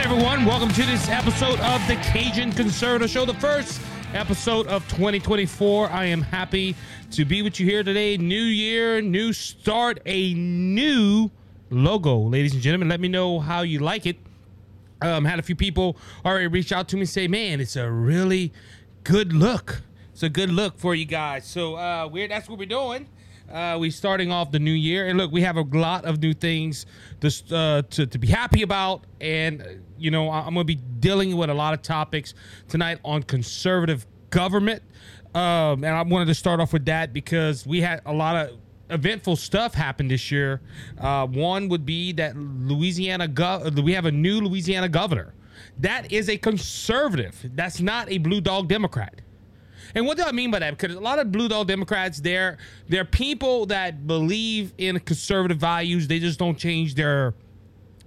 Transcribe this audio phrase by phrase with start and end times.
[0.00, 0.44] Everyone?
[0.44, 3.80] Welcome to this episode of the Cajun Conservative Show, the first
[4.12, 5.88] episode of 2024.
[5.88, 6.74] I am happy
[7.12, 8.16] to be with you here today.
[8.16, 11.30] New year, new start, a new
[11.70, 12.88] logo, ladies and gentlemen.
[12.88, 14.18] Let me know how you like it.
[15.00, 17.90] Um, had a few people already reach out to me and say, "Man, it's a
[17.90, 18.52] really
[19.04, 19.82] good look.
[20.12, 23.08] It's a good look for you guys." So, uh, we're that's what we're doing.
[23.50, 26.32] Uh, we starting off the new year, and look, we have a lot of new
[26.32, 26.86] things
[27.20, 29.64] to uh, to, to be happy about, and uh,
[29.98, 32.34] you know, I'm going to be dealing with a lot of topics
[32.68, 34.82] tonight on conservative government,
[35.34, 38.58] um, and I wanted to start off with that because we had a lot of
[38.90, 40.60] eventful stuff happen this year.
[40.98, 45.34] Uh, one would be that Louisiana gov- we have a new Louisiana governor.
[45.78, 47.50] That is a conservative.
[47.54, 49.20] That's not a blue dog Democrat.
[49.94, 50.76] And what do I mean by that?
[50.76, 56.06] Because a lot of blue dog Democrats, they're they're people that believe in conservative values.
[56.08, 57.34] They just don't change their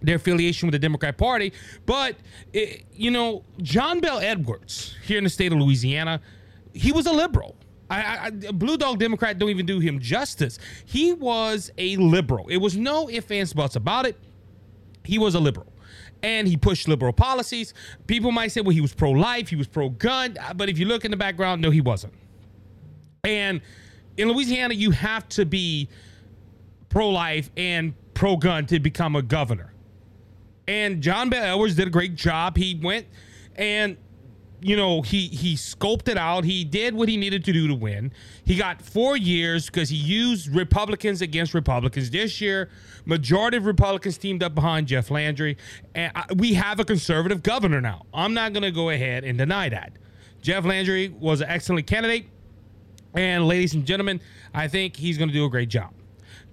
[0.02, 1.54] their affiliation with the Democrat Party.
[1.86, 2.18] But
[2.54, 6.22] it, you know, John Bel Edwards here in the state of Louisiana,
[6.74, 7.56] he was a liberal.
[7.90, 10.60] I, I- blue dog Democrat don't even do him justice.
[10.86, 12.48] He was a liberal.
[12.50, 14.18] It was no ifs ands buts about it
[15.08, 15.72] he was a liberal
[16.24, 17.74] and he pushed liberal policies.
[18.08, 20.78] People might say, well, he was pro life, he was pro gun, uh, but if
[20.78, 22.14] you look in the background, no, he wasn't.
[23.24, 23.62] And
[24.18, 25.90] in Louisiana, you have to be
[26.90, 29.74] pro life and pro gun to become a governor.
[30.68, 32.58] And John Bel Edwards did a great job.
[32.58, 33.06] He went
[33.56, 33.98] and
[34.60, 35.56] you know, he he
[36.08, 36.44] it out.
[36.44, 38.12] He did what he needed to do to win.
[38.44, 42.10] He got four years because he used Republicans against Republicans.
[42.10, 42.70] This year,
[43.06, 45.58] majority of Republicans teamed up behind Jeff Landry,
[45.94, 48.06] and I, we have a conservative governor now.
[48.14, 49.94] I'm not going to go ahead and deny that.
[50.42, 52.28] Jeff Landry was an excellent candidate,
[53.14, 54.20] and ladies and gentlemen,
[54.54, 55.94] I think he's going to do a great job.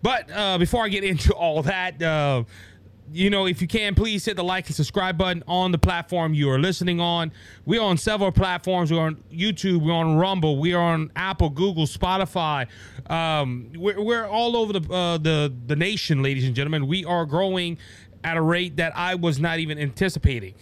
[0.02, 2.44] But uh, before I get into all that, uh,
[3.12, 6.34] you know, if you can, please hit the like and subscribe button on the platform
[6.34, 7.32] you are listening on.
[7.64, 8.92] We are on several platforms.
[8.92, 9.82] We're on YouTube.
[9.82, 10.58] We're on Rumble.
[10.58, 12.66] We are on Apple, Google, Spotify.
[13.10, 16.86] Um, we're, we're all over the uh, the the nation, ladies and gentlemen.
[16.86, 17.78] We are growing
[18.24, 20.54] at a rate that I was not even anticipating,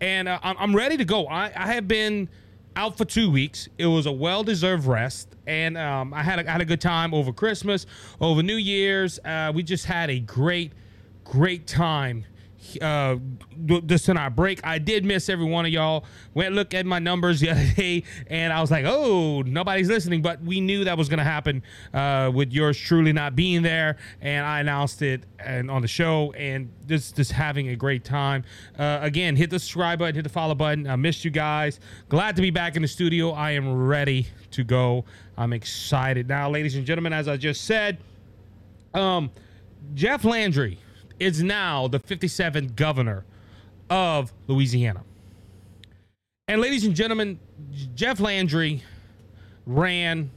[0.00, 1.26] and uh, I'm, ready to go.
[1.26, 2.28] I, I have been
[2.76, 3.68] out for two weeks.
[3.78, 7.14] It was a well-deserved rest, and um, I had a, I had a good time
[7.14, 7.86] over Christmas,
[8.20, 9.18] over New Year's.
[9.24, 10.72] Uh, we just had a great,
[11.30, 12.24] great time.
[12.82, 13.16] Uh,
[13.86, 16.04] just in our break, I did miss every one of y'all.
[16.34, 20.20] Went look at my numbers the other day, and I was like, "Oh, nobody's listening."
[20.20, 21.62] But we knew that was going to happen
[21.94, 26.32] uh, with yours truly not being there, and I announced it and on the show,
[26.32, 28.42] and just just having a great time.
[28.76, 30.88] Uh, again, hit the subscribe button, hit the follow button.
[30.88, 31.78] I missed you guys.
[32.08, 33.30] Glad to be back in the studio.
[33.30, 35.04] I am ready to go.
[35.38, 37.12] I'm excited now, ladies and gentlemen.
[37.12, 37.98] As I just said,
[38.92, 39.30] um,
[39.94, 40.78] Jeff Landry
[41.18, 43.24] is now the 57th governor
[43.88, 45.02] of Louisiana.
[46.48, 47.38] And ladies and gentlemen,
[47.94, 48.82] Jeff Landry
[49.66, 50.30] ran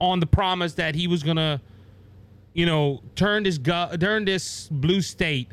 [0.00, 1.60] on the promise that he was gonna,
[2.54, 5.48] you know, turn this gu- turn this blue state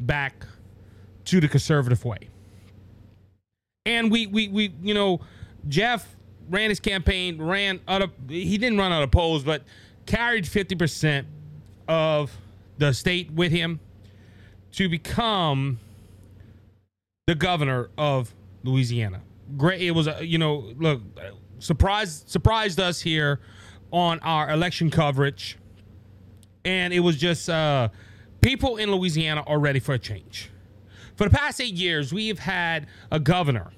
[0.00, 0.46] back
[1.26, 2.28] to the conservative way.
[3.84, 5.20] And we we we you know,
[5.68, 6.16] Jeff
[6.48, 9.64] ran his campaign, ran out of he didn't run out of polls, but
[10.06, 11.24] carried 50%
[11.88, 12.36] of
[12.78, 13.80] the state with him
[14.72, 15.78] to become
[17.26, 18.34] the governor of
[18.64, 19.20] Louisiana.
[19.56, 19.82] Great.
[19.82, 21.00] It was, a, you know, look,
[21.58, 23.40] surprised surprised us here
[23.90, 25.58] on our election coverage,
[26.64, 27.88] and it was just uh,
[28.40, 30.50] people in Louisiana are ready for a change.
[31.16, 33.72] For the past eight years, we have had a governor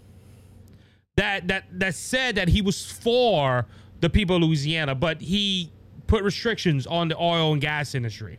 [1.16, 3.66] that that that said that he was for
[4.00, 5.72] the people of Louisiana, but he
[6.06, 8.38] put restrictions on the oil and gas industry.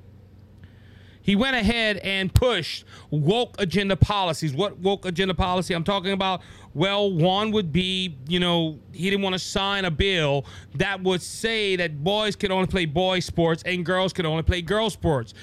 [1.25, 4.53] He went ahead and pushed woke agenda policies.
[4.53, 6.44] What woke agenda policy I'm talking about?
[6.76, 10.46] Well, one would be, you know, he didn't want to sign a bill
[10.76, 14.61] that would say that boys could only play boy sports and girls could only play
[14.61, 15.34] girl sports.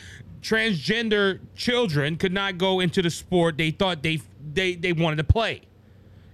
[0.41, 4.21] Transgender children could not go into the sport they thought they
[4.55, 5.63] they, they wanted to play.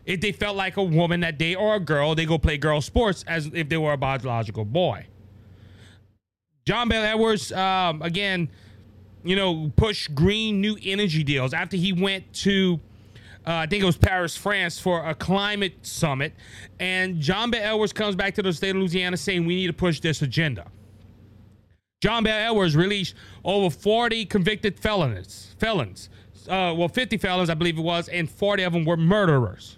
[0.04, 2.82] If they felt like a woman that day or a girl, they go play girl
[2.82, 5.06] sports as if they were a biological boy.
[6.66, 8.50] John Bel Edwards, um, again,
[9.28, 12.80] you know, push green new energy deals after he went to,
[13.46, 16.32] uh, I think it was Paris, France, for a climate summit.
[16.80, 19.74] And John Bel Edwards comes back to the state of Louisiana saying we need to
[19.74, 20.66] push this agenda.
[22.00, 26.08] John Bel Edwards released over 40 convicted felons, felons,
[26.48, 29.76] uh, well, 50 felons, I believe it was, and 40 of them were murderers.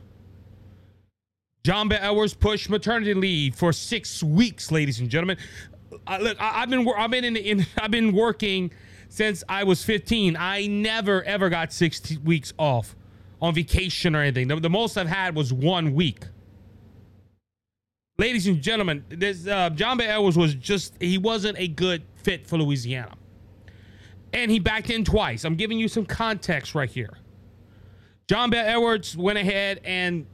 [1.64, 5.38] John Bel Edwards pushed maternity leave for six weeks, ladies and gentlemen.
[6.06, 8.70] I, look, I, have been I've been in, in I've been working
[9.10, 10.36] since I was 15.
[10.38, 12.96] I never ever got six weeks off
[13.42, 14.48] on vacation or anything.
[14.48, 16.24] The, the, most I've had was one week.
[18.16, 22.46] Ladies and gentlemen, this uh, John Bel Edwards was just he wasn't a good fit
[22.46, 23.14] for Louisiana,
[24.32, 25.44] and he backed in twice.
[25.44, 27.18] I'm giving you some context right here.
[28.28, 30.26] John Bel Edwards went ahead and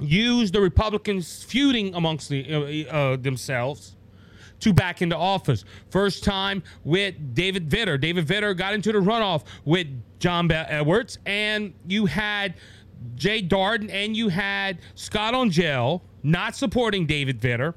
[0.00, 3.96] used the Republicans feuding amongst the, uh, uh, themselves
[4.60, 5.64] to back into office.
[5.90, 8.00] First time with David Vitter.
[8.00, 9.86] David Vitter got into the runoff with
[10.18, 12.54] John Bel Edwards, and you had
[13.14, 17.74] Jay Dardenne and you had Scott Angelle not supporting David Vitter,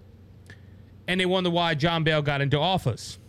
[1.08, 3.20] and they wonder why John Bel got into office.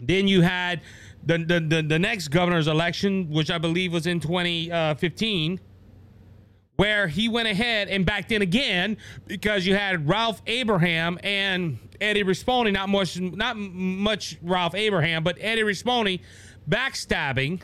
[0.00, 0.80] Then you had
[1.26, 5.60] the, the, the, the next governor's election, which I believe was in 2015
[6.78, 8.96] where he went ahead and backed in again
[9.26, 15.36] because you had Ralph Abraham and Eddie Rispone, not much, not much Ralph Abraham, but
[15.40, 16.20] Eddie Rispone
[16.70, 17.62] backstabbing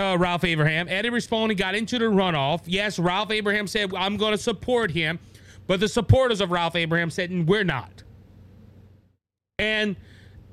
[0.00, 0.88] uh, Ralph Abraham.
[0.88, 2.62] Eddie Rispone got into the runoff.
[2.66, 5.20] Yes, Ralph Abraham said, I'm going to support him.
[5.68, 8.02] But the supporters of Ralph Abraham said, we're not.
[9.60, 9.94] And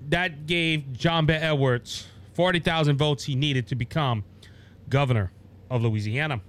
[0.09, 2.05] that gave John Bel Edwards
[2.35, 4.23] 40,000 votes he needed to become
[4.89, 5.31] governor
[5.71, 6.39] of Louisiana.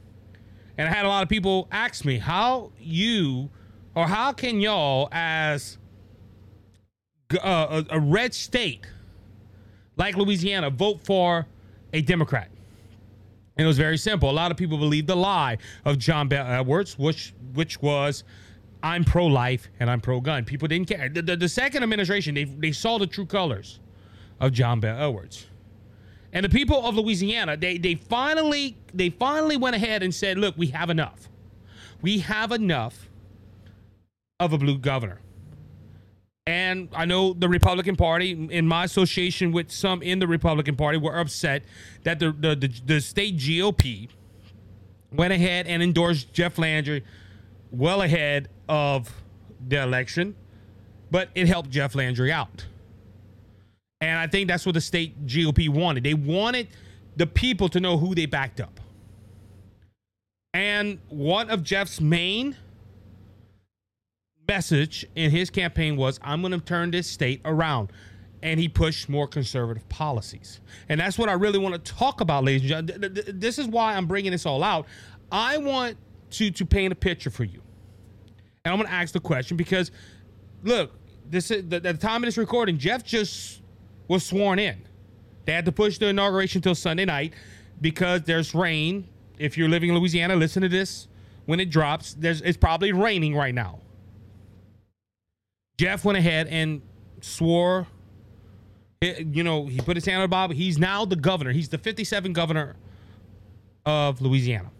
[0.76, 3.50] And I had a lot of people ask me how you
[3.94, 5.78] or how can y'all, as
[7.42, 8.86] uh, a, a red state
[9.96, 11.46] like Louisiana, vote for
[11.92, 12.50] a Democrat?
[13.56, 14.30] And it was very simple.
[14.30, 18.24] A lot of people believed the lie of John Bel Edwards, which which was
[18.82, 20.44] I'm pro life and I'm pro gun.
[20.44, 21.08] People didn't care.
[21.08, 23.80] The, the, the, second administration, they, they saw the true colors
[24.40, 25.46] of John Bel Edwards.
[26.34, 30.58] And the people of Louisiana, they they finally they finally went ahead and said, "Look,
[30.58, 31.28] we have enough.
[32.02, 33.08] We have enough
[34.40, 35.20] of a blue governor."
[36.46, 40.98] And I know the Republican Party, in my association with some in the Republican Party,
[40.98, 41.62] were upset
[42.02, 44.08] that the the, the, the state GOP
[45.12, 47.04] went ahead and endorsed Jeff Landry
[47.70, 49.22] well ahead of
[49.68, 50.34] the election,
[51.12, 52.66] but it helped Jeff Landry out.
[54.04, 56.04] And I think that's what the state GOP wanted.
[56.04, 56.68] They wanted
[57.16, 58.78] the people to know who they backed up.
[60.52, 62.54] And one of Jeff's main
[64.46, 67.92] message in his campaign was I'm going to turn this state around.
[68.42, 70.60] And he pushed more conservative policies.
[70.90, 73.40] And that's what I really want to talk about, ladies and gentlemen.
[73.40, 74.86] This is why I'm bringing this all out.
[75.32, 75.96] I want
[76.32, 77.62] to, to paint a picture for you.
[78.66, 79.92] And I'm going to ask the question because,
[80.62, 80.92] look,
[81.30, 83.62] this is the, the time of this recording, Jeff just
[84.08, 84.82] was sworn in.
[85.44, 87.34] They had to push the inauguration till Sunday night
[87.80, 89.08] because there's rain.
[89.38, 91.08] If you're living in Louisiana, listen to this.
[91.46, 93.80] When it drops, there's it's probably raining right now.
[95.76, 96.80] Jeff went ahead and
[97.20, 97.86] swore.
[99.02, 100.54] Eh, you know, he put his hand on Bible.
[100.54, 101.52] He's now the governor.
[101.52, 102.76] He's the 57th governor
[103.84, 104.70] of Louisiana.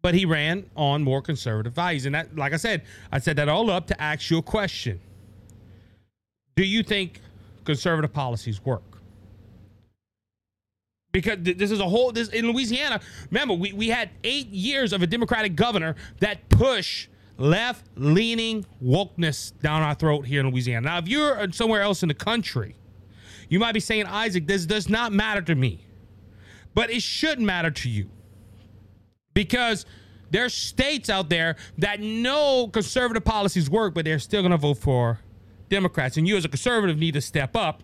[0.00, 2.06] But he ran on more conservative values.
[2.06, 5.00] And that, like I said, I said that all up to ask you a question.
[6.54, 7.20] Do you think
[7.68, 8.98] conservative policies work.
[11.12, 12.98] Because this is a whole this in Louisiana.
[13.30, 19.52] Remember, we, we had eight years of a Democratic governor that push left leaning wokeness
[19.60, 20.86] down our throat here in Louisiana.
[20.86, 22.74] Now, if you're uh, somewhere else in the country,
[23.50, 25.84] you might be saying, Isaac, this does not matter to me.
[26.74, 28.08] But it should matter to you.
[29.34, 29.84] Because
[30.30, 34.78] there's states out there that know conservative policies work, but they're still going to vote
[34.78, 35.20] for
[35.68, 36.16] Democrats.
[36.16, 37.82] And you, as a conservative, need to step up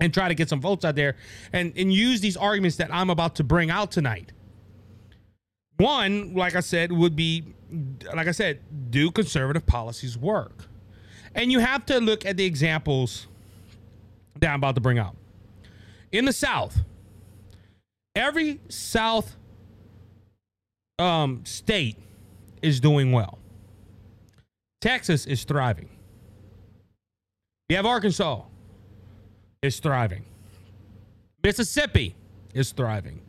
[0.00, 1.16] and try to get some votes out there
[1.52, 4.32] and, and use these arguments that I'm about to bring out tonight.
[5.78, 7.44] One, like I said, would be,
[8.14, 8.60] like I said,
[8.90, 10.66] do conservative policies work?
[11.34, 13.26] And you have to look at the examples
[14.40, 15.16] that I'm about to bring out.
[16.12, 16.78] In the South,
[18.14, 19.36] every South
[20.98, 21.96] um, state
[22.62, 23.38] is doing well.
[24.80, 25.90] Texas is thriving.
[27.68, 28.42] You have Arkansas
[29.60, 30.24] is thriving.
[31.42, 32.14] Mississippi
[32.54, 33.20] is thriving.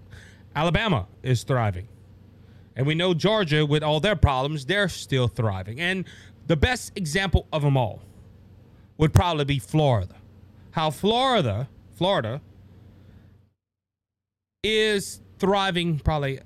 [0.56, 1.88] Alabama is thriving.
[2.76, 5.80] And we know Georgia, with all their problems, they're still thriving.
[5.80, 6.06] And
[6.46, 8.02] the best example of them all
[8.98, 10.16] would probably be Florida.
[10.72, 12.40] How Florida, Florida,
[14.64, 16.40] is thriving probably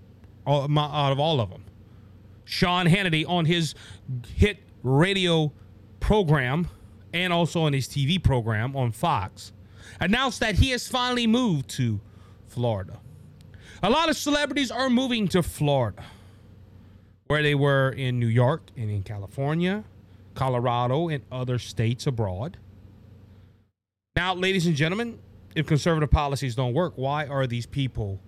[0.48, 1.66] out of all of them.
[2.46, 3.76] Sean Hannity on his
[4.36, 5.52] hit radio
[6.00, 6.70] program
[7.13, 9.51] and also on his TV program on Fox,
[10.00, 12.00] announced that he has finally moved to
[12.48, 13.00] Florida.
[13.84, 16.03] A lot of celebrities are moving to Florida,
[17.27, 19.84] where they were in New York and in California,
[20.36, 22.58] Colorado, and other states abroad.
[24.15, 25.20] Now, ladies and gentlemen,
[25.56, 28.20] if conservative policies don't work, why are these people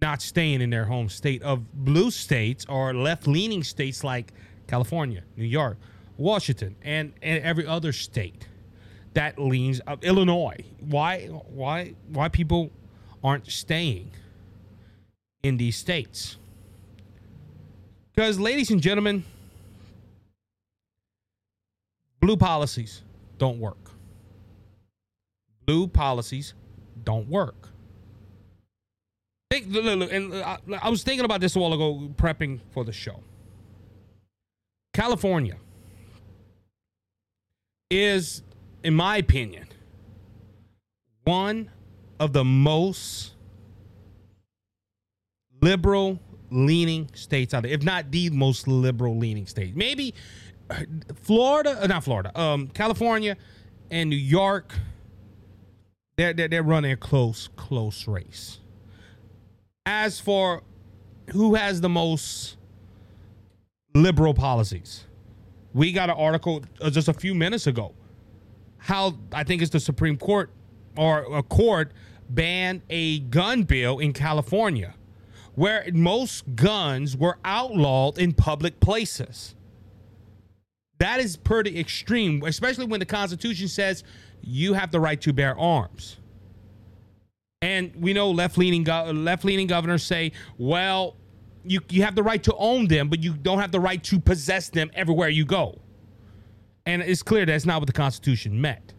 [0.00, 4.32] not staying in their home state of blue states or left leaning states like
[4.66, 5.78] California, New York,
[6.16, 8.46] Washington, and, and every other state
[9.14, 10.64] that leans uh, Illinois?
[10.80, 12.70] Why why why people
[13.22, 14.10] aren't staying
[15.42, 16.36] in these states?
[18.14, 19.24] Because, ladies and gentlemen,
[22.20, 23.02] blue policies
[23.38, 23.90] don't work.
[25.64, 26.54] Blue policies
[27.04, 27.68] don't work.
[29.50, 33.20] Think, and I, I was thinking about this a while ago, prepping for the show.
[34.92, 35.56] California
[37.92, 38.42] is,
[38.82, 39.66] in my opinion,
[41.24, 41.70] one
[42.18, 43.34] of the most
[45.60, 46.18] liberal
[46.50, 49.76] leaning states out there, if not the most liberal leaning state.
[49.76, 50.14] Maybe
[51.22, 53.36] Florida, uh, not Florida, um, California
[53.90, 54.74] and New York,
[56.16, 58.58] they're, they're, they're running a close, close race.
[59.84, 60.62] As for
[61.32, 62.56] who has the most
[63.94, 65.04] liberal policies,
[65.74, 67.94] we got an article uh, just a few minutes ago.
[68.78, 70.50] How I think it's the Supreme Court
[70.96, 71.92] or a court
[72.28, 74.94] banned a gun bill in California
[75.54, 79.54] where most guns were outlawed in public places.
[80.98, 84.04] That is pretty extreme, especially when the Constitution says
[84.40, 86.18] you have the right to bear arms.
[87.60, 91.16] And we know left leaning left leaning governors say, well,
[91.64, 94.18] you, you have the right to own them, but you don't have the right to
[94.18, 95.78] possess them everywhere you go.
[96.86, 98.94] And it's clear that's not what the Constitution meant.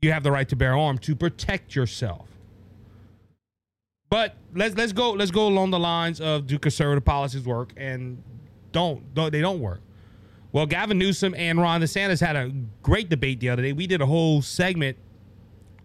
[0.00, 2.28] You have the right to bear arms to protect yourself.
[4.10, 8.22] But let's let's go let's go along the lines of do conservative policies work and
[8.72, 9.80] don't, don't they don't work.
[10.52, 12.50] Well, Gavin Newsom and Ron DeSantis had a
[12.82, 13.72] great debate the other day.
[13.72, 14.96] We did a whole segment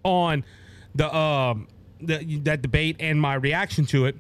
[0.04, 0.46] on
[0.96, 1.68] the um
[2.00, 4.16] the, that debate and my reaction to it.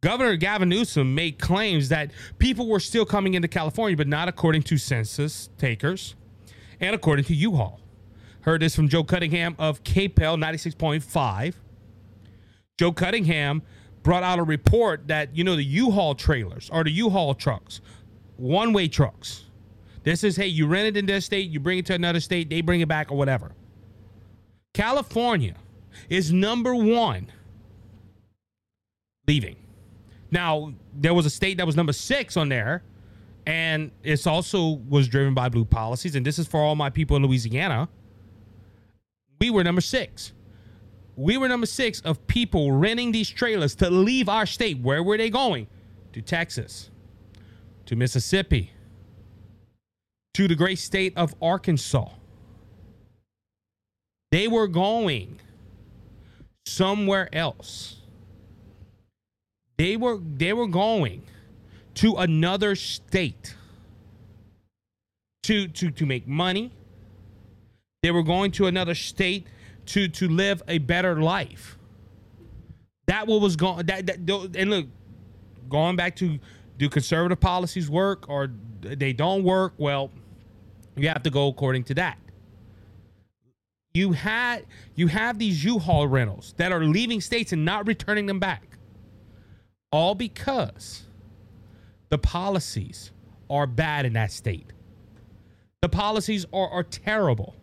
[0.00, 4.62] Governor Gavin Newsom made claims that people were still coming into California, but not according
[4.62, 6.14] to census takers
[6.80, 7.80] and according to U-Haul.
[8.42, 11.54] Heard this from Joe Cunningham of KPEL 96.5.
[12.78, 13.62] Joe Cunningham
[14.04, 17.80] brought out a report that, you know, the U-Haul trailers or the U-Haul trucks,
[18.36, 19.46] one way trucks.
[20.04, 22.48] This is, hey, you rent it in this state, you bring it to another state,
[22.48, 23.50] they bring it back or whatever.
[24.74, 25.56] California
[26.08, 27.32] is number one
[29.26, 29.56] leaving.
[30.30, 32.82] Now, there was a state that was number six on there,
[33.46, 36.14] and it's also was driven by blue policies.
[36.14, 37.88] And this is for all my people in Louisiana.
[39.40, 40.32] We were number six
[41.18, 44.78] we were number six of people renting these trailers to leave our state.
[44.78, 45.66] Where were they going?
[46.12, 46.90] To Texas,
[47.86, 48.70] to Mississippi,
[50.34, 52.08] to the great state of Arkansas.
[54.30, 55.40] They were going
[56.64, 57.97] somewhere else.
[59.78, 61.22] They were they were going
[61.94, 63.54] to another state
[65.44, 66.72] to to to make money.
[68.02, 69.46] They were going to another state
[69.86, 71.78] to to live a better life.
[73.06, 74.86] That what was going that, that and look,
[75.68, 76.38] going back to
[76.76, 79.74] do conservative policies work or they don't work?
[79.78, 80.10] Well,
[80.96, 82.18] you have to go according to that.
[83.94, 84.66] You had
[84.96, 88.67] you have these U-Haul rentals that are leaving states and not returning them back.
[89.90, 91.04] All because
[92.08, 93.10] the policies
[93.48, 94.72] are bad in that state.
[95.80, 97.54] The policies are, are terrible.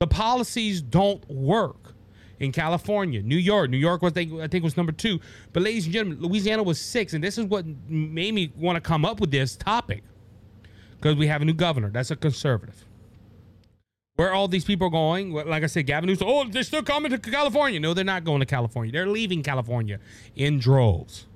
[0.00, 1.94] The policies don't work
[2.38, 3.70] in California, New York.
[3.70, 5.18] New York was, I think, was number two.
[5.52, 8.80] But, ladies and gentlemen, Louisiana was six, and this is what made me want to
[8.80, 10.04] come up with this topic
[10.96, 11.90] because we have a new governor.
[11.90, 12.84] That's a conservative.
[14.18, 17.12] Where all these people are going, like I said, Gavin Newsom, oh, they're still coming
[17.12, 17.78] to California.
[17.78, 18.90] No, they're not going to California.
[18.90, 20.00] They're leaving California
[20.34, 21.26] in droves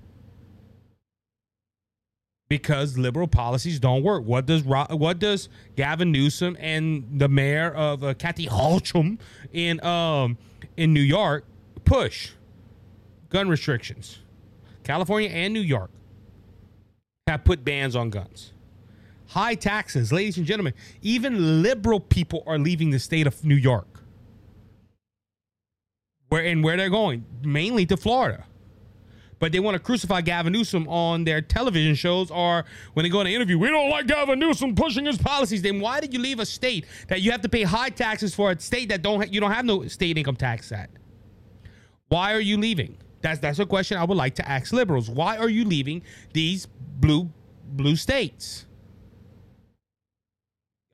[2.48, 4.24] because liberal policies don't work.
[4.24, 9.16] What does what does Gavin Newsom and the mayor of uh, Kathy Hochul
[9.52, 10.36] in um
[10.76, 11.44] in New York
[11.84, 12.32] push?
[13.28, 14.18] Gun restrictions.
[14.82, 15.92] California and New York
[17.28, 18.51] have put bans on guns.
[19.32, 20.74] High taxes, ladies and gentlemen.
[21.02, 24.02] Even liberal people are leaving the state of New York.
[26.28, 27.24] Where and where they're going?
[27.42, 28.44] Mainly to Florida
[29.42, 33.20] but they want to crucify Gavin Newsom on their television shows or when they go
[33.22, 33.58] in an interview.
[33.58, 35.62] We don't like Gavin Newsom pushing his policies.
[35.62, 38.52] Then why did you leave a state that you have to pay high taxes for
[38.52, 40.90] a state that don't you don't have no state income tax at?
[42.06, 42.96] Why are you leaving?
[43.20, 45.10] That's that's a question I would like to ask liberals.
[45.10, 46.66] Why are you leaving these
[47.00, 47.28] blue
[47.66, 48.66] blue states?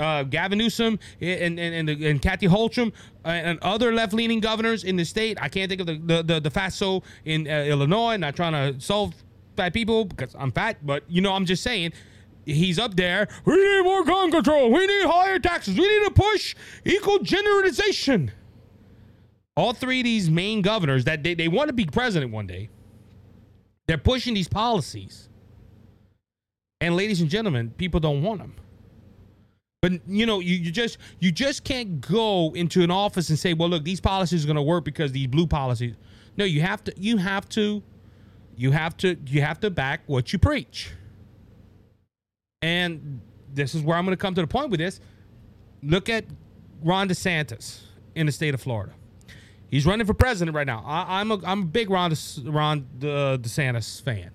[0.00, 2.92] Uh, Gavin Newsom and and and, and Kathy Hochul
[3.24, 5.38] and other left leaning governors in the state.
[5.40, 8.16] I can't think of the the the, the FASO in uh, Illinois.
[8.16, 9.14] Not trying to solve
[9.56, 11.92] fat people because I'm fat, but you know I'm just saying.
[12.44, 13.28] He's up there.
[13.44, 14.72] We need more gun control.
[14.72, 15.76] We need higher taxes.
[15.76, 18.30] We need to push equal genderization.
[19.54, 22.70] All three of these main governors that they, they want to be president one day,
[23.86, 25.28] they're pushing these policies.
[26.80, 28.54] And ladies and gentlemen, people don't want them.
[29.80, 33.54] But you know, you, you just you just can't go into an office and say,
[33.54, 35.94] "Well, look, these policies are going to work because these blue policies."
[36.36, 37.82] No, you have to you have to
[38.56, 40.90] you have to you have to back what you preach.
[42.60, 43.20] And
[43.54, 45.00] this is where I'm going to come to the point with this.
[45.80, 46.24] Look at
[46.82, 47.80] Ron DeSantis
[48.16, 48.92] in the state of Florida.
[49.70, 50.82] He's running for president right now.
[50.84, 54.32] I, am a I'm a big Ron De, Ron De, DeSantis fan.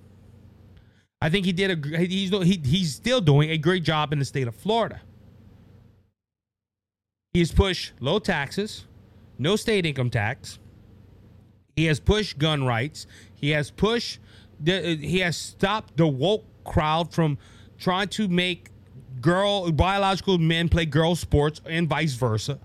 [1.21, 4.25] I think he did a he's he, he's still doing a great job in the
[4.25, 5.01] state of Florida.
[7.33, 8.85] He's pushed low taxes,
[9.39, 10.59] no state income tax.
[11.75, 13.07] He has pushed gun rights.
[13.33, 14.19] He has pushed
[14.59, 17.39] the, he has stopped the woke crowd from
[17.79, 18.69] trying to make
[19.19, 22.59] girl biological men play girl sports and vice versa.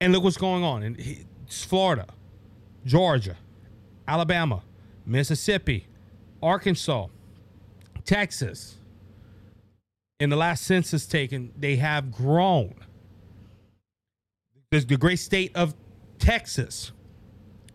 [0.00, 2.06] And look what's going on in Florida,
[2.86, 3.36] Georgia,
[4.08, 4.62] Alabama,
[5.04, 5.86] Mississippi,
[6.42, 7.08] Arkansas,
[8.04, 8.78] Texas
[10.22, 12.74] in the last census taken, they have grown.
[14.70, 15.74] There's the great state of
[16.20, 16.92] Texas,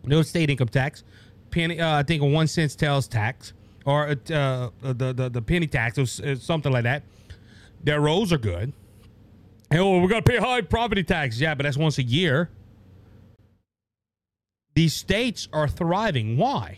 [0.06, 1.04] no state income tax,
[1.52, 3.52] penny, uh, I think a one cent sales tax
[3.86, 7.04] or uh, uh, the, the the penny tax or something like that.
[7.84, 8.72] Their roads are good.
[9.70, 11.42] And, oh, we got to pay high property tax.
[11.42, 12.50] Yeah, but that's once a year.
[14.74, 16.38] These states are thriving.
[16.38, 16.78] Why?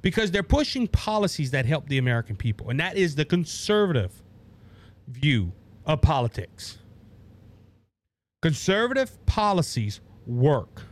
[0.00, 4.22] Because they're pushing policies that help the American people, and that is the conservative
[5.08, 5.52] view
[5.84, 6.78] of politics.
[8.42, 10.82] Conservative policies work.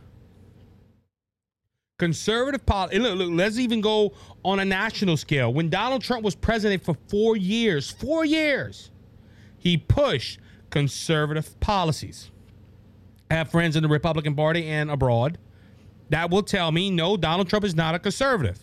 [1.97, 2.99] Conservative policy.
[2.99, 5.53] Look, look, let's even go on a national scale.
[5.53, 8.91] When Donald Trump was president for four years, four years,
[9.57, 12.31] he pushed conservative policies.
[13.31, 15.37] I have friends in the Republican Party and abroad
[16.09, 18.59] that will tell me no, Donald Trump is not a conservative.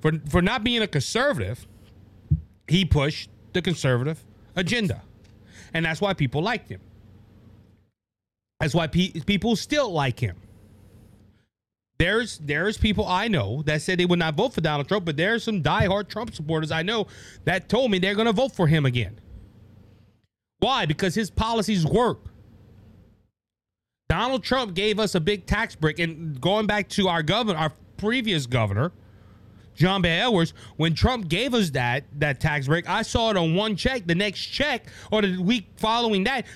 [0.00, 1.66] For, for not being a conservative,
[2.68, 4.22] he pushed the conservative
[4.56, 5.02] agenda.
[5.72, 6.80] And that's why people liked him.
[8.60, 10.36] That's why pe- people still like him.
[11.98, 15.16] There's there's people I know that said they would not vote for Donald Trump, but
[15.16, 17.06] there's some diehard Trump supporters I know
[17.44, 19.18] that told me they're going to vote for him again.
[20.58, 20.86] Why?
[20.86, 22.24] Because his policies work.
[24.08, 27.72] Donald Trump gave us a big tax break, and going back to our governor, our
[27.96, 28.92] previous governor,
[29.74, 33.54] John Bel Edwards, when Trump gave us that that tax break, I saw it on
[33.54, 34.06] one check.
[34.06, 36.46] The next check or the week following that,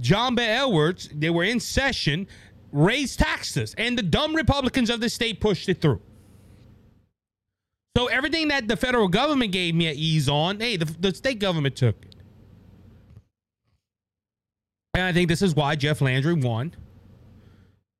[0.00, 2.26] John Bel Edwards, they were in session,
[2.72, 6.00] raised taxes, and the dumb Republicans of the state pushed it through.
[7.96, 11.38] So everything that the federal government gave me at ease on, hey, the, the state
[11.38, 12.14] government took it.
[14.92, 16.74] And I think this is why Jeff Landry won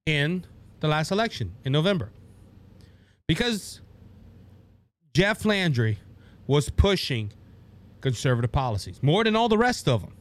[0.05, 0.45] in
[0.81, 2.11] the last election in November.
[3.27, 3.81] Because
[5.17, 5.99] Jeff Landry
[6.47, 7.33] was pushing
[8.03, 10.13] conservative policies more than all the rest of them.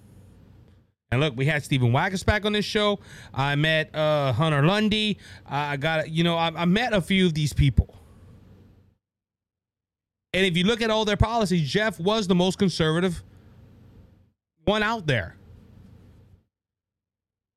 [1.12, 3.01] And look, we had Stephen Waguespack on this show.
[3.34, 5.17] I met uh, Hunter Lundy.
[5.45, 7.93] I got, you know, I, I met a few of these people.
[10.34, 13.21] And if you look at all their policies, Jeff was the most conservative
[14.63, 15.36] one out there.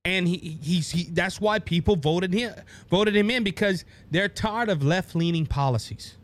[0.04, 2.52] And he, he's he, that's why people voted him
[2.90, 6.17] voted him in because they're tired of left leaning policies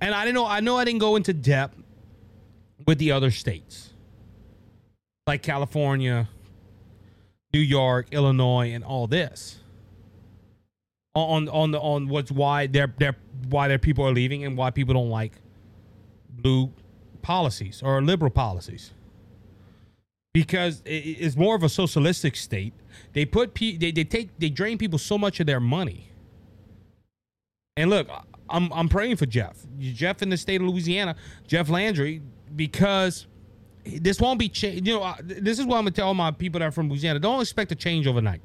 [0.00, 0.46] and I didn't know.
[0.46, 1.76] I know I didn't go into depth
[2.86, 3.92] with the other states,
[5.26, 6.28] like California,
[7.52, 9.58] New York, Illinois, and all this.
[11.14, 13.16] On on the on what's why their their
[13.48, 15.32] why their people are leaving and why people don't like
[16.28, 16.72] blue
[17.20, 18.92] policies or liberal policies.
[20.32, 22.72] Because it's more of a socialistic state.
[23.12, 26.12] They put they they take they drain people so much of their money.
[27.76, 28.08] And look,
[28.50, 29.56] I'm I'm praying for Jeff.
[29.78, 32.22] Jeff in the state of Louisiana, Jeff Landry,
[32.54, 33.26] because
[33.84, 34.86] this won't be changed.
[34.86, 37.18] You know, this is what I'm gonna tell my people that are from Louisiana.
[37.18, 38.42] Don't expect a change overnight.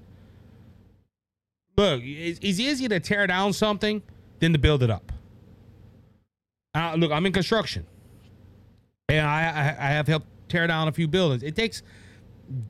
[1.78, 4.02] Look, it's, easier to tear down something
[4.40, 5.12] than to build it up.
[6.74, 7.86] Uh, look, I'm in construction,
[9.10, 11.44] and I, I I have helped tear down a few buildings.
[11.44, 11.84] It takes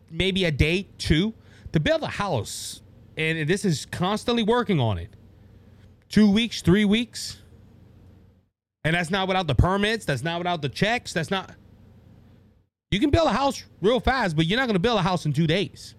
[0.09, 1.33] maybe a day, two,
[1.73, 2.81] to build a house,
[3.17, 5.09] and this is constantly working on it
[6.09, 7.41] two weeks, three weeks.
[8.83, 10.05] And that's not without the permits.
[10.05, 11.11] That's not without the checks.
[11.13, 11.51] That's not.
[12.91, 15.25] You can build a house real fast, but you're not going to build a house
[15.25, 15.95] in two days.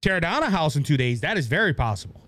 [0.00, 2.22] Tear down a house in two days, that is very possible.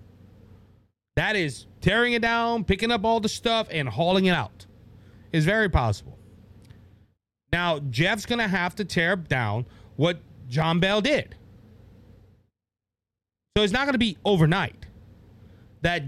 [1.16, 4.66] That is tearing it down, picking up all the stuff, and hauling it out.
[5.32, 6.18] Is very possible.
[7.52, 9.66] Now, Jeff's going to have to tear down
[9.96, 11.34] what John Bel did.
[13.56, 14.86] So it's not going to be overnight
[15.82, 16.04] that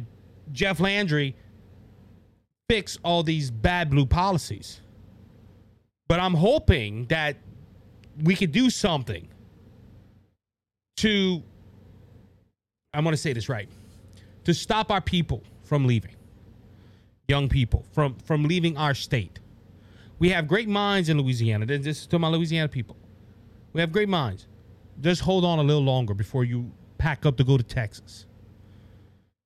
[0.52, 1.36] Jeff Landry
[2.68, 4.80] fix all these bad blue policies.
[6.08, 7.36] But I'm hoping that
[8.22, 9.28] we could do something
[10.98, 11.42] to,
[12.92, 13.68] I want to say this right,
[14.44, 16.14] to stop our people from leaving,
[17.28, 19.38] young people from, from leaving our state.
[20.18, 21.66] We have great minds in Louisiana.
[21.66, 22.96] This is to my Louisiana people.
[23.72, 24.46] We have great minds.
[25.00, 28.26] Just hold on a little longer before you pack up to go to Texas.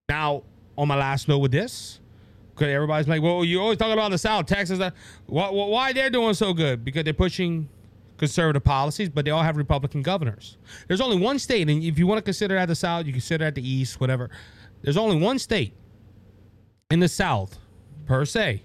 [0.09, 0.43] Now,
[0.77, 2.01] on my last note with this,
[2.55, 4.81] because everybody's like, well, you always talking about the South, Texas.
[4.81, 4.91] Uh,
[5.27, 6.85] why, why they're doing so good?
[6.85, 7.69] Because they're pushing
[8.17, 10.57] conservative policies, but they all have Republican governors.
[10.89, 13.45] There's only one state, and if you want to consider that the South, you consider
[13.45, 14.31] that the East, whatever.
[14.83, 15.75] There's only one state
[16.91, 17.59] in the South,
[18.07, 18.63] per se,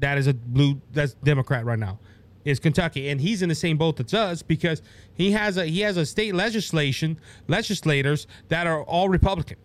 [0.00, 1.98] that is a blue that's Democrat right now.
[2.44, 4.80] Is Kentucky, and he's in the same boat as us because
[5.12, 9.58] he has a he has a state legislation legislators that are all Republican.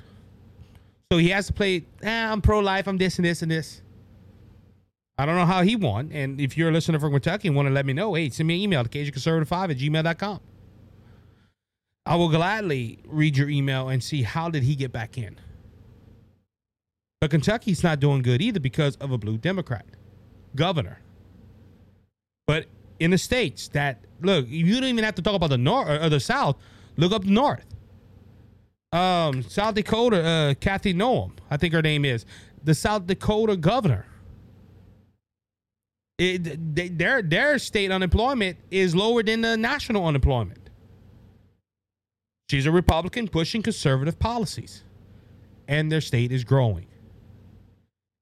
[1.11, 3.81] So he has to play, eh, I'm pro life, I'm this and this and this.
[5.17, 6.11] I don't know how he won.
[6.11, 8.47] And if you're a listener from Kentucky and want to let me know, hey, send
[8.47, 10.39] me an email to CajunConservative5 at gmail.com.
[12.05, 15.37] I will gladly read your email and see how did he get back in.
[17.21, 19.85] But Kentucky's not doing good either because of a blue Democrat
[20.55, 20.99] governor.
[22.47, 22.65] But
[22.99, 26.09] in the states that look, you don't even have to talk about the north or
[26.09, 26.57] the south.
[26.97, 27.65] Look up north
[28.93, 32.25] um, South Dakota, uh, Kathy Noem, I think her name is,
[32.63, 34.05] the South Dakota governor.
[36.19, 40.69] It, they, their their state unemployment is lower than the national unemployment.
[42.51, 44.83] She's a Republican pushing conservative policies,
[45.67, 46.85] and their state is growing.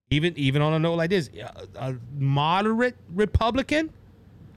[0.09, 3.89] Even even on a note like this, a, a moderate Republican,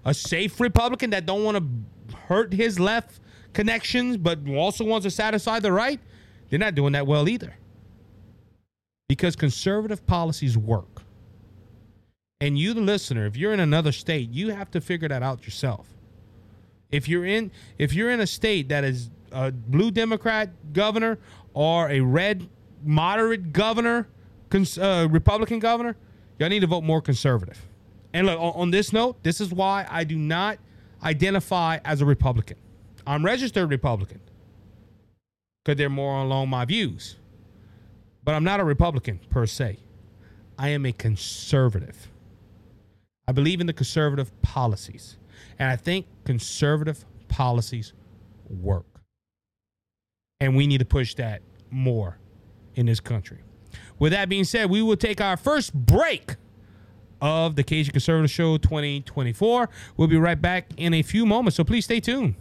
[0.04, 3.18] a safe Republican that don't want to hurt his left
[3.54, 6.00] connections, but also wants to satisfy the right,
[6.50, 7.56] they're not doing that well either.
[9.08, 11.02] Because conservative policies work.
[12.40, 15.44] And you, the listener, if you're in another state, you have to figure that out
[15.44, 15.86] yourself.
[16.90, 21.18] If you're in if you're in a state that is a blue Democrat governor
[21.54, 22.48] or a red
[22.84, 24.08] moderate governor,
[24.52, 25.96] uh, Republican governor,
[26.38, 27.60] y'all need to vote more conservative.
[28.12, 30.58] And look, on, on this note, this is why I do not
[31.02, 32.56] identify as a Republican.
[33.06, 34.20] I'm registered Republican
[35.64, 37.16] because they're more along my views.
[38.22, 39.78] But I'm not a Republican per se.
[40.58, 42.08] I am a conservative.
[43.28, 45.16] I believe in the conservative policies.
[45.58, 47.92] And I think conservative policies
[48.48, 48.86] work.
[50.40, 52.18] And we need to push that more
[52.74, 53.38] in this country.
[53.98, 56.36] With that being said, we will take our first break
[57.20, 59.68] of the Cajun Conservative Show 2024.
[59.96, 62.34] We'll be right back in a few moments, so please stay tuned.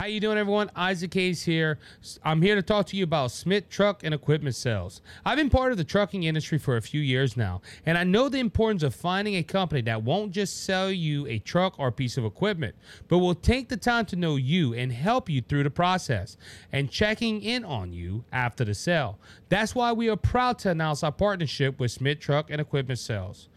[0.00, 0.70] How you doing, everyone?
[0.74, 1.78] Isaac Hayes here.
[2.24, 5.02] I'm here to talk to you about Smith Truck and Equipment Sales.
[5.26, 8.30] I've been part of the trucking industry for a few years now, and I know
[8.30, 12.16] the importance of finding a company that won't just sell you a truck or piece
[12.16, 12.76] of equipment,
[13.08, 16.38] but will take the time to know you and help you through the process
[16.72, 19.18] and checking in on you after the sale.
[19.50, 23.50] That's why we are proud to announce our partnership with Smith Truck and Equipment Sales.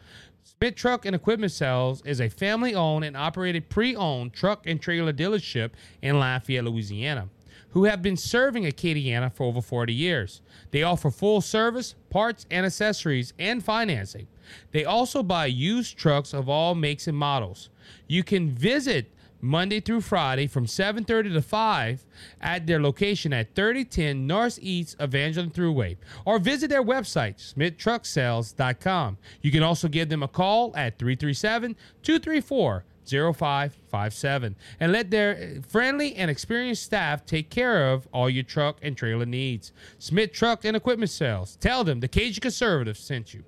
[0.64, 4.82] Smith Truck and Equipment Sales is a family owned and operated pre owned truck and
[4.82, 5.72] trailer dealership
[6.02, 7.28] in Lafayette, Louisiana,
[7.72, 10.42] who have been serving Acadiana for over 40 years.
[10.72, 14.28] They offer full service, parts and accessories, and financing.
[14.72, 17.70] They also buy used trucks of all makes and models.
[18.08, 19.12] You can visit
[19.44, 22.06] Monday through Friday from 7:30 to 5
[22.40, 29.18] at their location at 3010 Northeast Evangeline Thruway or visit their website smithtrucksales.com.
[29.42, 36.16] You can also give them a call at 337-234 0557 and let their uh, friendly
[36.16, 39.74] and experienced staff take care of all your truck and trailer needs.
[40.00, 41.58] Smith Truck and Equipment Sales.
[41.58, 43.44] Tell them the Cajun Conservative sent you.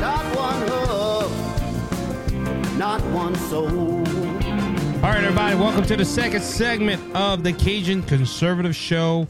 [0.00, 0.58] Not one
[2.78, 3.66] not one soul.
[3.66, 9.26] All right, everybody, welcome to the second segment of the Cajun Conservative Show.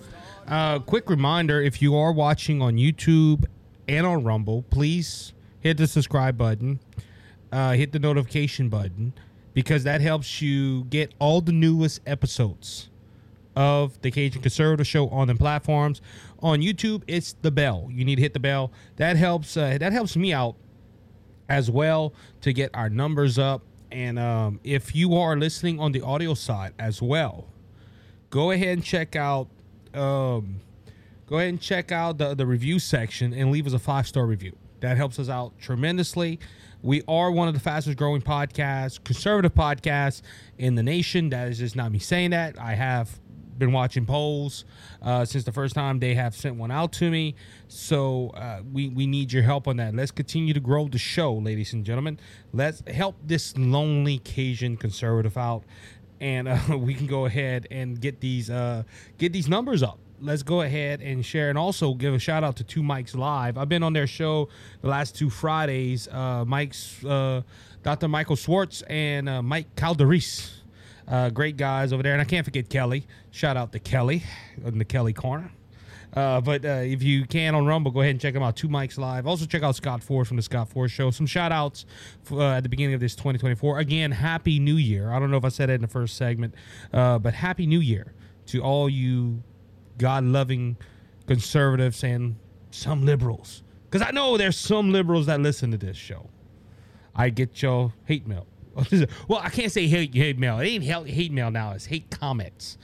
[0.47, 3.47] Uh, quick reminder if you are watching on YouTube
[3.89, 6.79] and on Rumble, please hit the subscribe button,
[7.51, 9.15] uh, hit the notification button,
[9.55, 12.91] because that helps you get all the newest episodes
[13.57, 16.01] of the Cajun Conservative Show on the platforms.
[16.41, 17.89] On YouTube, it's the bell.
[17.91, 18.73] You need to hit the bell.
[18.97, 19.57] That helps.
[19.57, 20.57] Uh, that helps me out
[21.49, 23.63] as well to get our numbers up.
[23.91, 27.49] And um, if you are listening on the audio side as well,
[28.31, 29.49] go ahead and check out.
[29.95, 30.61] Um,
[31.27, 34.27] go ahead and check out the the review section and leave us a five star
[34.27, 34.53] review.
[34.81, 36.39] That helps us out tremendously.
[36.83, 40.23] We are one of the fastest growing podcasts, conservative podcasts
[40.59, 41.31] in the nation.
[41.31, 42.57] That is just not me saying that.
[42.61, 43.19] I have
[43.59, 44.65] been watching polls
[45.03, 47.35] uh, since the first time they have sent one out to me.
[47.69, 49.95] So uh, we we need your help on that.
[49.95, 52.19] Let's continue to grow the show, ladies and gentlemen.
[52.53, 55.65] Let's help this lonely Cajun conservative out,
[56.21, 58.85] and uh, we can go ahead and get these uh,
[59.19, 62.57] get these numbers up let's go ahead and share and also give a shout out
[62.57, 64.49] to two mics live i've been on their show
[64.81, 67.41] the last two fridays uh mike's uh
[67.85, 70.51] dr michael schwartz and mike calderis
[71.07, 73.07] uh, great guys over there and i can't forget kelly
[73.39, 74.23] shout out to kelly
[74.65, 75.53] in the kelly corner
[76.15, 78.57] uh, but uh, if you can on Rumble, go ahead and check them out.
[78.57, 79.27] Two mics live.
[79.27, 81.11] Also check out Scott Ford from the Scott Ford Show.
[81.11, 81.85] Some shout outs
[82.33, 83.79] uh, at the beginning of this 2024.
[83.79, 85.13] Again, Happy New Year.
[85.13, 86.55] I don't know if I said it in the first segment,
[86.95, 88.15] uh, but Happy New Year
[88.47, 89.43] to all you
[89.99, 90.77] God loving
[91.27, 92.37] conservatives and
[92.71, 93.63] some liberals.
[93.91, 96.31] Because I know there's some liberals that listen to this show.
[97.15, 98.47] I get your hate mail.
[99.29, 100.59] well, I can't say hate, hate mail.
[100.61, 101.73] It ain't hate mail now.
[101.73, 102.79] It's hate comments.